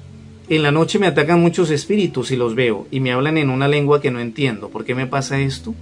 en 0.48 0.62
la 0.62 0.72
noche 0.72 0.98
me 0.98 1.06
atacan 1.06 1.40
muchos 1.40 1.70
espíritus 1.70 2.30
y 2.32 2.36
los 2.36 2.54
veo 2.54 2.88
y 2.90 3.00
me 3.00 3.12
hablan 3.12 3.36
en 3.38 3.50
una 3.50 3.68
lengua 3.68 4.00
que 4.00 4.10
no 4.10 4.18
entiendo. 4.18 4.70
¿Por 4.70 4.84
qué 4.84 4.94
me 4.94 5.06
pasa 5.06 5.40
esto? 5.40 5.74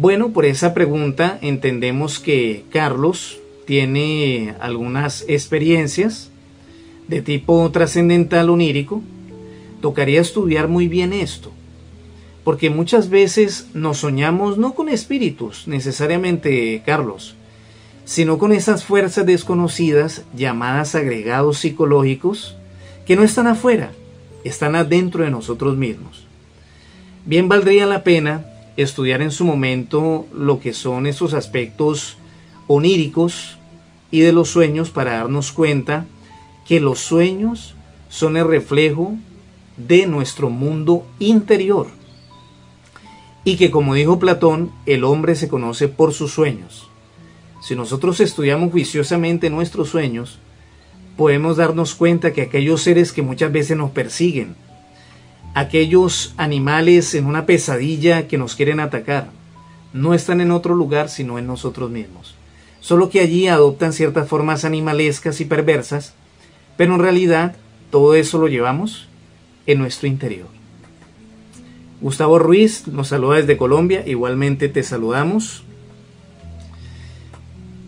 Bueno, 0.00 0.28
por 0.28 0.46
esa 0.46 0.74
pregunta 0.74 1.40
entendemos 1.42 2.20
que 2.20 2.62
Carlos 2.70 3.40
tiene 3.66 4.54
algunas 4.60 5.24
experiencias 5.26 6.30
de 7.08 7.20
tipo 7.20 7.68
trascendental 7.72 8.48
onírico. 8.48 9.02
Tocaría 9.80 10.20
estudiar 10.20 10.68
muy 10.68 10.86
bien 10.86 11.12
esto, 11.12 11.50
porque 12.44 12.70
muchas 12.70 13.10
veces 13.10 13.70
nos 13.74 13.98
soñamos 13.98 14.56
no 14.56 14.72
con 14.76 14.88
espíritus 14.88 15.66
necesariamente, 15.66 16.80
Carlos, 16.86 17.34
sino 18.04 18.38
con 18.38 18.52
esas 18.52 18.84
fuerzas 18.84 19.26
desconocidas 19.26 20.22
llamadas 20.32 20.94
agregados 20.94 21.58
psicológicos 21.58 22.56
que 23.04 23.16
no 23.16 23.24
están 23.24 23.48
afuera, 23.48 23.90
están 24.44 24.76
adentro 24.76 25.24
de 25.24 25.30
nosotros 25.30 25.76
mismos. 25.76 26.24
Bien 27.26 27.48
valdría 27.48 27.84
la 27.84 28.04
pena 28.04 28.47
estudiar 28.78 29.22
en 29.22 29.32
su 29.32 29.44
momento 29.44 30.26
lo 30.32 30.60
que 30.60 30.72
son 30.72 31.06
esos 31.06 31.34
aspectos 31.34 32.16
oníricos 32.68 33.58
y 34.10 34.20
de 34.20 34.32
los 34.32 34.48
sueños 34.48 34.90
para 34.90 35.18
darnos 35.18 35.52
cuenta 35.52 36.06
que 36.66 36.80
los 36.80 37.00
sueños 37.00 37.74
son 38.08 38.36
el 38.36 38.46
reflejo 38.46 39.14
de 39.76 40.06
nuestro 40.06 40.48
mundo 40.48 41.06
interior 41.18 41.88
y 43.44 43.56
que 43.56 43.70
como 43.70 43.94
dijo 43.94 44.18
Platón, 44.18 44.70
el 44.86 45.04
hombre 45.04 45.34
se 45.34 45.48
conoce 45.48 45.88
por 45.88 46.12
sus 46.12 46.32
sueños. 46.32 46.88
Si 47.62 47.74
nosotros 47.74 48.20
estudiamos 48.20 48.70
juiciosamente 48.70 49.50
nuestros 49.50 49.88
sueños, 49.88 50.38
podemos 51.16 51.56
darnos 51.56 51.94
cuenta 51.94 52.32
que 52.32 52.42
aquellos 52.42 52.82
seres 52.82 53.12
que 53.12 53.22
muchas 53.22 53.50
veces 53.50 53.76
nos 53.76 53.90
persiguen, 53.90 54.54
aquellos 55.58 56.34
animales 56.36 57.14
en 57.14 57.26
una 57.26 57.44
pesadilla 57.44 58.28
que 58.28 58.38
nos 58.38 58.54
quieren 58.54 58.78
atacar, 58.78 59.30
no 59.92 60.14
están 60.14 60.40
en 60.40 60.52
otro 60.52 60.74
lugar 60.74 61.08
sino 61.08 61.38
en 61.38 61.46
nosotros 61.46 61.90
mismos. 61.90 62.34
Solo 62.80 63.10
que 63.10 63.20
allí 63.20 63.48
adoptan 63.48 63.92
ciertas 63.92 64.28
formas 64.28 64.64
animalescas 64.64 65.40
y 65.40 65.44
perversas, 65.44 66.14
pero 66.76 66.94
en 66.94 67.00
realidad 67.00 67.56
todo 67.90 68.14
eso 68.14 68.38
lo 68.38 68.46
llevamos 68.46 69.08
en 69.66 69.78
nuestro 69.78 70.06
interior. 70.06 70.46
Gustavo 72.00 72.38
Ruiz 72.38 72.86
nos 72.86 73.08
saluda 73.08 73.38
desde 73.38 73.56
Colombia, 73.56 74.04
igualmente 74.06 74.68
te 74.68 74.84
saludamos. 74.84 75.64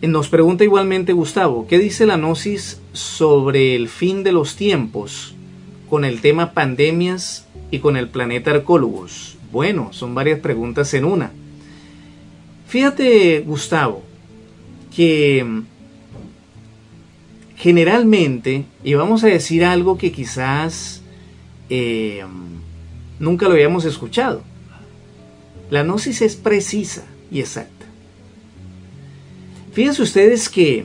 Nos 0.03 0.29
pregunta 0.29 0.65
igualmente 0.65 1.13
Gustavo, 1.13 1.69
¿qué 1.69 1.79
dice 1.79 2.07
la 2.07 2.17
Gnosis 2.17 2.81
sobre 2.93 3.77
el 3.77 3.89
fin 3.89 4.25
de 4.25 4.33
los 4.33 4.57
tiempos 4.57 5.37
con 5.91 6.07
el 6.07 6.21
tema 6.21 6.53
pandemias 6.53 7.47
y 7.71 7.81
con 7.81 7.97
el 7.99 8.09
planeta 8.09 8.53
Arcólogos? 8.53 9.37
Bueno, 9.53 9.93
son 9.93 10.15
varias 10.15 10.39
preguntas 10.39 10.95
en 10.95 11.05
una. 11.05 11.33
Fíjate, 12.69 13.41
Gustavo, 13.41 14.03
que 14.95 15.45
mm, 15.45 15.63
generalmente, 17.57 18.65
y 18.85 18.95
vamos 18.95 19.25
a 19.25 19.27
decir 19.27 19.65
algo 19.65 19.99
que 19.99 20.13
quizás 20.13 21.03
eh, 21.69 22.25
nunca 23.19 23.47
lo 23.47 23.53
habíamos 23.53 23.85
escuchado, 23.85 24.43
la 25.69 25.83
gnosis 25.83 26.23
es 26.23 26.37
precisa 26.37 27.05
y 27.31 27.41
exacta. 27.41 27.87
Fíjense 29.73 30.03
ustedes 30.03 30.49
que 30.49 30.85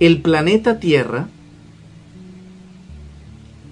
el 0.00 0.20
planeta 0.20 0.80
Tierra, 0.80 1.28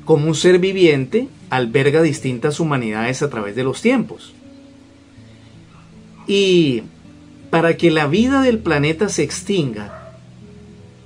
como 0.05 0.27
un 0.27 0.35
ser 0.35 0.59
viviente, 0.59 1.29
alberga 1.51 2.03
distintas 2.03 2.61
humanidades 2.61 3.23
a 3.23 3.31
través 3.31 3.55
de 3.55 3.65
los 3.65 3.83
tiempos. 3.83 4.35
Y 6.27 6.83
para 7.51 7.77
que 7.77 7.91
la 7.91 8.07
vida 8.07 8.43
del 8.43 8.59
planeta 8.59 9.09
se 9.09 9.23
extinga, 9.23 10.15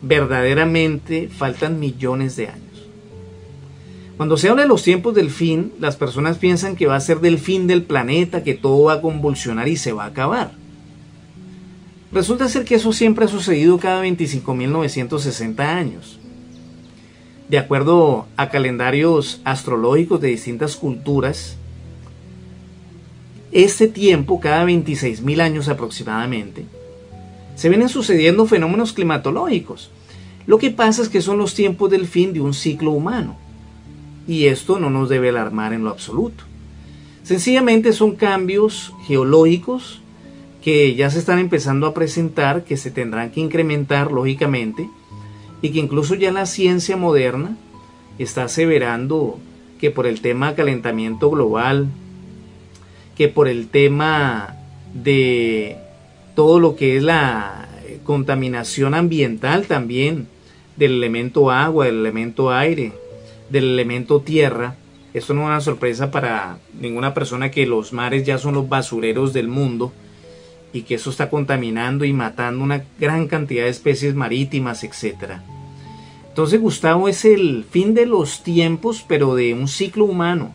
verdaderamente 0.02 1.28
faltan 1.28 1.80
millones 1.80 2.36
de 2.36 2.48
años. 2.48 2.62
Cuando 4.16 4.38
se 4.38 4.48
habla 4.48 4.62
de 4.62 4.68
los 4.68 4.82
tiempos 4.82 5.14
del 5.14 5.30
fin, 5.30 5.72
las 5.78 5.96
personas 5.96 6.38
piensan 6.38 6.76
que 6.76 6.86
va 6.86 6.96
a 6.96 7.00
ser 7.00 7.20
del 7.20 7.38
fin 7.38 7.66
del 7.66 7.82
planeta, 7.82 8.42
que 8.42 8.54
todo 8.54 8.84
va 8.84 8.94
a 8.94 9.00
convulsionar 9.02 9.68
y 9.68 9.76
se 9.76 9.92
va 9.92 10.04
a 10.04 10.08
acabar. 10.08 10.52
Resulta 12.12 12.48
ser 12.48 12.64
que 12.64 12.76
eso 12.76 12.92
siempre 12.92 13.26
ha 13.26 13.28
sucedido 13.28 13.78
cada 13.78 14.02
25.960 14.04 15.60
años. 15.60 16.18
De 17.48 17.58
acuerdo 17.58 18.26
a 18.36 18.48
calendarios 18.48 19.40
astrológicos 19.44 20.20
de 20.20 20.28
distintas 20.28 20.76
culturas, 20.76 21.56
este 23.52 23.86
tiempo, 23.86 24.40
cada 24.40 24.66
26.000 24.66 25.40
años 25.40 25.68
aproximadamente, 25.68 26.66
se 27.54 27.68
vienen 27.68 27.88
sucediendo 27.88 28.46
fenómenos 28.46 28.92
climatológicos. 28.92 29.90
Lo 30.46 30.58
que 30.58 30.70
pasa 30.70 31.02
es 31.02 31.08
que 31.08 31.22
son 31.22 31.38
los 31.38 31.54
tiempos 31.54 31.90
del 31.90 32.06
fin 32.06 32.32
de 32.32 32.40
un 32.40 32.52
ciclo 32.52 32.90
humano. 32.90 33.36
Y 34.26 34.46
esto 34.46 34.80
no 34.80 34.90
nos 34.90 35.08
debe 35.08 35.28
alarmar 35.28 35.72
en 35.72 35.84
lo 35.84 35.90
absoluto. 35.90 36.44
Sencillamente 37.22 37.92
son 37.92 38.16
cambios 38.16 38.92
geológicos 39.06 40.00
que 40.62 40.96
ya 40.96 41.10
se 41.10 41.20
están 41.20 41.38
empezando 41.38 41.86
a 41.86 41.94
presentar, 41.94 42.64
que 42.64 42.76
se 42.76 42.90
tendrán 42.90 43.30
que 43.30 43.40
incrementar 43.40 44.10
lógicamente, 44.10 44.88
y 45.66 45.72
que 45.72 45.80
incluso 45.80 46.14
ya 46.14 46.30
la 46.30 46.46
ciencia 46.46 46.96
moderna 46.96 47.56
está 48.20 48.44
aseverando 48.44 49.40
que 49.80 49.90
por 49.90 50.06
el 50.06 50.20
tema 50.20 50.54
calentamiento 50.54 51.28
global, 51.28 51.88
que 53.16 53.26
por 53.26 53.48
el 53.48 53.66
tema 53.66 54.54
de 54.94 55.76
todo 56.36 56.60
lo 56.60 56.76
que 56.76 56.96
es 56.96 57.02
la 57.02 57.68
contaminación 58.04 58.94
ambiental 58.94 59.66
también, 59.66 60.28
del 60.76 60.92
elemento 60.92 61.50
agua, 61.50 61.86
del 61.86 61.96
elemento 61.96 62.52
aire, 62.52 62.92
del 63.50 63.64
elemento 63.64 64.20
tierra, 64.20 64.76
esto 65.14 65.34
no 65.34 65.40
es 65.42 65.46
una 65.46 65.60
sorpresa 65.60 66.12
para 66.12 66.58
ninguna 66.78 67.12
persona 67.12 67.50
que 67.50 67.66
los 67.66 67.92
mares 67.92 68.24
ya 68.24 68.38
son 68.38 68.54
los 68.54 68.68
basureros 68.68 69.32
del 69.32 69.48
mundo, 69.48 69.92
y 70.72 70.82
que 70.82 70.94
eso 70.94 71.10
está 71.10 71.28
contaminando 71.28 72.04
y 72.04 72.12
matando 72.12 72.62
una 72.62 72.84
gran 73.00 73.26
cantidad 73.26 73.64
de 73.64 73.70
especies 73.70 74.14
marítimas, 74.14 74.84
etc. 74.84 75.40
Entonces 76.36 76.60
Gustavo 76.60 77.08
es 77.08 77.24
el 77.24 77.64
fin 77.64 77.94
de 77.94 78.04
los 78.04 78.42
tiempos, 78.42 79.02
pero 79.08 79.34
de 79.34 79.54
un 79.54 79.68
ciclo 79.68 80.04
humano 80.04 80.52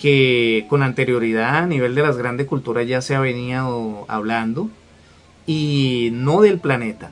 que 0.00 0.64
con 0.70 0.82
anterioridad 0.82 1.58
a 1.58 1.66
nivel 1.66 1.94
de 1.94 2.00
las 2.00 2.16
grandes 2.16 2.46
culturas 2.46 2.88
ya 2.88 3.02
se 3.02 3.14
ha 3.14 3.20
venido 3.20 4.06
hablando 4.08 4.70
y 5.46 6.08
no 6.14 6.40
del 6.40 6.58
planeta. 6.58 7.10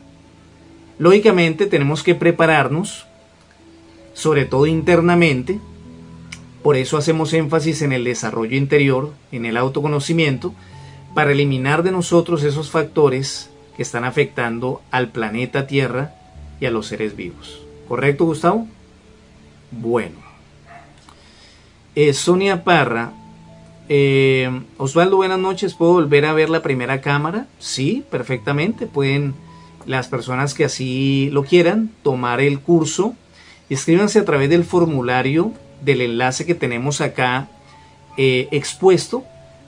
Lógicamente 0.98 1.66
tenemos 1.66 2.02
que 2.02 2.14
prepararnos, 2.14 3.04
sobre 4.14 4.46
todo 4.46 4.64
internamente, 4.64 5.60
por 6.62 6.78
eso 6.78 6.96
hacemos 6.96 7.34
énfasis 7.34 7.82
en 7.82 7.92
el 7.92 8.04
desarrollo 8.04 8.56
interior, 8.56 9.12
en 9.32 9.44
el 9.44 9.58
autoconocimiento, 9.58 10.54
para 11.14 11.32
eliminar 11.32 11.82
de 11.82 11.92
nosotros 11.92 12.42
esos 12.42 12.70
factores 12.70 13.50
que 13.76 13.82
están 13.82 14.04
afectando 14.04 14.80
al 14.90 15.10
planeta 15.10 15.66
Tierra 15.66 16.14
y 16.60 16.66
a 16.66 16.70
los 16.70 16.86
seres 16.86 17.16
vivos. 17.16 17.62
¿Correcto, 17.88 18.24
Gustavo? 18.26 18.68
Bueno. 19.70 20.16
Eh, 21.94 22.12
Sonia 22.12 22.62
Parra. 22.62 23.12
Eh, 23.88 24.48
Osvaldo, 24.76 25.16
buenas 25.16 25.38
noches. 25.38 25.74
¿Puedo 25.74 25.94
volver 25.94 26.24
a 26.24 26.32
ver 26.32 26.50
la 26.50 26.62
primera 26.62 27.00
cámara? 27.00 27.46
Sí, 27.58 28.04
perfectamente. 28.10 28.86
Pueden 28.86 29.34
las 29.86 30.08
personas 30.08 30.54
que 30.54 30.64
así 30.64 31.30
lo 31.32 31.44
quieran 31.44 31.90
tomar 32.02 32.40
el 32.40 32.60
curso. 32.60 33.14
Escríbanse 33.68 34.18
a 34.20 34.24
través 34.24 34.50
del 34.50 34.64
formulario 34.64 35.52
del 35.82 36.02
enlace 36.02 36.46
que 36.46 36.54
tenemos 36.54 37.00
acá 37.00 37.48
eh, 38.16 38.48
expuesto 38.50 39.24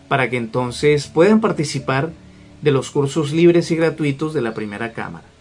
para 0.08 0.28
que 0.28 0.36
entonces 0.36 1.06
puedan 1.06 1.40
participar 1.40 2.10
de 2.60 2.70
los 2.70 2.90
cursos 2.90 3.32
libres 3.32 3.70
y 3.70 3.76
gratuitos 3.76 4.34
de 4.34 4.42
la 4.42 4.54
primera 4.54 4.92
cámara. 4.92 5.31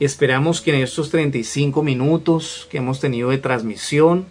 Esperamos 0.00 0.60
que 0.60 0.74
en 0.74 0.82
estos 0.82 1.10
35 1.10 1.82
minutos 1.84 2.66
que 2.68 2.78
hemos 2.78 2.98
tenido 2.98 3.30
de 3.30 3.38
transmisión 3.38 4.26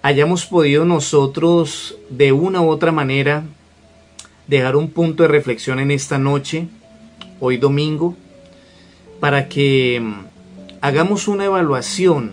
hayamos 0.00 0.46
podido 0.46 0.86
nosotros 0.86 1.98
de 2.08 2.32
una 2.32 2.62
u 2.62 2.70
otra 2.70 2.90
manera 2.90 3.44
dejar 4.46 4.76
un 4.76 4.90
punto 4.90 5.22
de 5.22 5.28
reflexión 5.28 5.80
en 5.80 5.90
esta 5.90 6.18
noche, 6.18 6.68
hoy 7.40 7.58
domingo, 7.58 8.16
para 9.20 9.48
que 9.48 10.00
mm, 10.02 10.14
hagamos 10.80 11.28
una 11.28 11.44
evaluación 11.44 12.32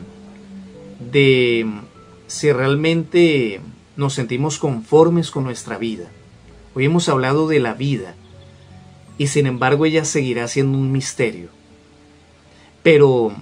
de 1.12 1.64
mm, 1.66 1.80
si 2.28 2.52
realmente 2.54 3.60
nos 3.98 4.14
sentimos 4.14 4.58
conformes 4.58 5.32
con 5.32 5.44
nuestra 5.44 5.78
vida. 5.78 6.10
Hoy 6.76 6.86
hemos 6.86 7.10
hablado 7.10 7.50
de 7.50 7.60
la 7.60 7.74
vida 7.74 8.16
y 9.18 9.28
sin 9.28 9.48
embargo 9.48 9.86
ella 9.86 10.06
seguirá 10.06 10.48
siendo 10.48 10.78
un 10.78 10.94
misterio. 10.94 11.61
Pero 12.84 13.34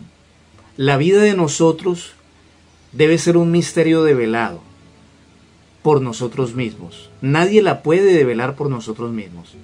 la 0.77 0.97
vida 0.97 1.21
de 1.21 1.35
nosotros 1.35 2.13
debe 2.91 3.17
ser 3.17 3.37
un 3.37 3.51
misterio 3.51 4.03
develado 4.03 4.61
por 5.81 6.01
nosotros 6.01 6.55
mismos. 6.55 7.09
Nadie 7.21 7.61
la 7.61 7.81
puede 7.83 8.13
develar 8.13 8.55
por 8.55 8.69
nosotros 8.69 9.11
mismos. 9.11 9.55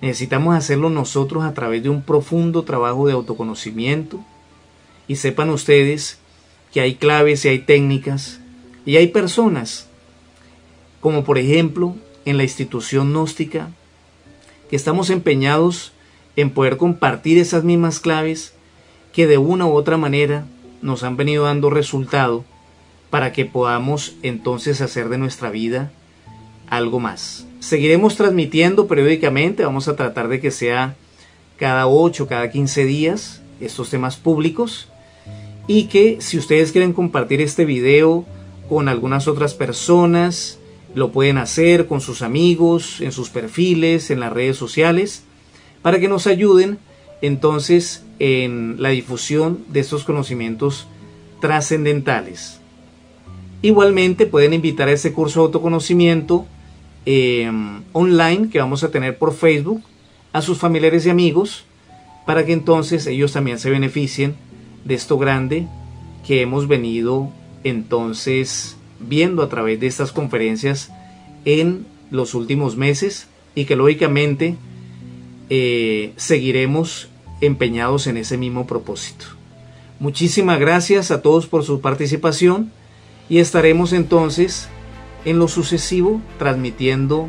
Necesitamos 0.00 0.56
hacerlo 0.56 0.90
nosotros 0.90 1.44
a 1.44 1.54
través 1.54 1.82
de 1.82 1.88
un 1.88 2.02
profundo 2.02 2.64
trabajo 2.64 3.06
de 3.06 3.12
autoconocimiento. 3.12 4.24
Y 5.08 5.16
sepan 5.16 5.50
ustedes 5.50 6.18
que 6.72 6.80
hay 6.80 6.94
claves 6.94 7.44
y 7.44 7.48
hay 7.48 7.58
técnicas 7.60 8.40
y 8.84 8.96
hay 8.96 9.08
personas, 9.08 9.86
como 11.00 11.22
por 11.24 11.38
ejemplo 11.38 11.94
en 12.24 12.36
la 12.36 12.44
institución 12.44 13.10
gnóstica, 13.10 13.70
que 14.70 14.76
estamos 14.76 15.10
empeñados 15.10 15.92
en 16.34 16.50
poder 16.50 16.78
compartir 16.78 17.38
esas 17.38 17.62
mismas 17.62 18.00
claves 18.00 18.54
que 19.12 19.26
de 19.26 19.38
una 19.38 19.66
u 19.66 19.72
otra 19.72 19.96
manera 19.96 20.46
nos 20.80 21.02
han 21.02 21.16
venido 21.16 21.44
dando 21.44 21.70
resultado 21.70 22.44
para 23.10 23.32
que 23.32 23.44
podamos 23.44 24.14
entonces 24.22 24.80
hacer 24.80 25.08
de 25.08 25.18
nuestra 25.18 25.50
vida 25.50 25.92
algo 26.68 26.98
más. 26.98 27.46
Seguiremos 27.60 28.16
transmitiendo 28.16 28.86
periódicamente, 28.88 29.64
vamos 29.64 29.86
a 29.86 29.96
tratar 29.96 30.28
de 30.28 30.40
que 30.40 30.50
sea 30.50 30.96
cada 31.58 31.86
8, 31.86 32.26
cada 32.26 32.50
15 32.50 32.84
días 32.86 33.42
estos 33.60 33.90
temas 33.90 34.16
públicos 34.16 34.88
y 35.66 35.84
que 35.84 36.16
si 36.20 36.38
ustedes 36.38 36.72
quieren 36.72 36.92
compartir 36.92 37.40
este 37.40 37.64
video 37.64 38.24
con 38.68 38.88
algunas 38.88 39.28
otras 39.28 39.54
personas, 39.54 40.58
lo 40.94 41.12
pueden 41.12 41.38
hacer 41.38 41.86
con 41.86 42.00
sus 42.00 42.22
amigos, 42.22 43.00
en 43.00 43.12
sus 43.12 43.30
perfiles, 43.30 44.10
en 44.10 44.20
las 44.20 44.32
redes 44.32 44.56
sociales, 44.56 45.22
para 45.82 46.00
que 46.00 46.08
nos 46.08 46.26
ayuden 46.26 46.78
entonces 47.20 48.04
en 48.24 48.76
la 48.80 48.90
difusión 48.90 49.64
de 49.68 49.80
estos 49.80 50.04
conocimientos 50.04 50.86
trascendentales. 51.40 52.60
Igualmente 53.62 54.26
pueden 54.26 54.54
invitar 54.54 54.86
a 54.86 54.92
ese 54.92 55.12
curso 55.12 55.40
de 55.40 55.46
autoconocimiento 55.46 56.46
em, 57.04 57.82
online 57.92 58.48
que 58.48 58.60
vamos 58.60 58.84
a 58.84 58.92
tener 58.92 59.18
por 59.18 59.34
Facebook 59.34 59.82
a 60.32 60.40
sus 60.40 60.58
familiares 60.58 61.04
y 61.04 61.10
amigos 61.10 61.64
para 62.24 62.46
que 62.46 62.52
entonces 62.52 63.08
ellos 63.08 63.32
también 63.32 63.58
se 63.58 63.70
beneficien 63.70 64.36
de 64.84 64.94
esto 64.94 65.18
grande 65.18 65.66
que 66.24 66.42
hemos 66.42 66.68
venido 66.68 67.28
entonces 67.64 68.76
viendo 69.00 69.42
a 69.42 69.48
través 69.48 69.80
de 69.80 69.88
estas 69.88 70.12
conferencias 70.12 70.92
en 71.44 71.86
los 72.12 72.34
últimos 72.34 72.76
meses 72.76 73.26
y 73.56 73.64
que 73.64 73.74
lógicamente 73.74 74.54
eh, 75.50 76.12
seguiremos 76.14 77.08
empeñados 77.42 78.06
en 78.06 78.16
ese 78.16 78.38
mismo 78.38 78.66
propósito. 78.66 79.26
Muchísimas 80.00 80.58
gracias 80.58 81.10
a 81.10 81.20
todos 81.20 81.46
por 81.46 81.64
su 81.64 81.80
participación 81.80 82.72
y 83.28 83.38
estaremos 83.38 83.92
entonces 83.92 84.68
en 85.24 85.38
lo 85.38 85.48
sucesivo 85.48 86.22
transmitiendo 86.38 87.28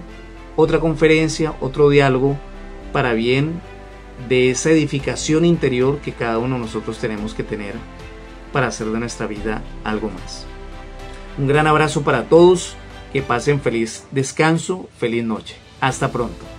otra 0.56 0.80
conferencia, 0.80 1.56
otro 1.60 1.90
diálogo 1.90 2.38
para 2.94 3.14
bien 3.14 3.60
de 4.30 4.52
esa 4.52 4.72
edificación 4.72 5.46
interior 5.46 6.00
que 6.00 6.14
cada 6.14 6.38
uno 6.38 6.56
de 6.56 6.62
nosotros 6.62 7.00
tenemos 7.00 7.34
que 7.34 7.44
tener 7.44 7.76
para 8.52 8.68
hacer 8.68 8.88
de 8.88 9.00
nuestra 9.00 9.28
vida 9.28 9.62
algo 9.84 10.10
más. 10.10 10.46
Un 11.38 11.48
gran 11.48 11.66
abrazo 11.66 12.04
para 12.04 12.26
todos, 12.26 12.76
que 13.12 13.24
pasen 13.24 13.60
feliz 13.60 14.06
descanso, 14.12 14.88
feliz 14.98 15.24
noche. 15.24 15.56
Hasta 15.82 16.12
pronto. 16.12 16.53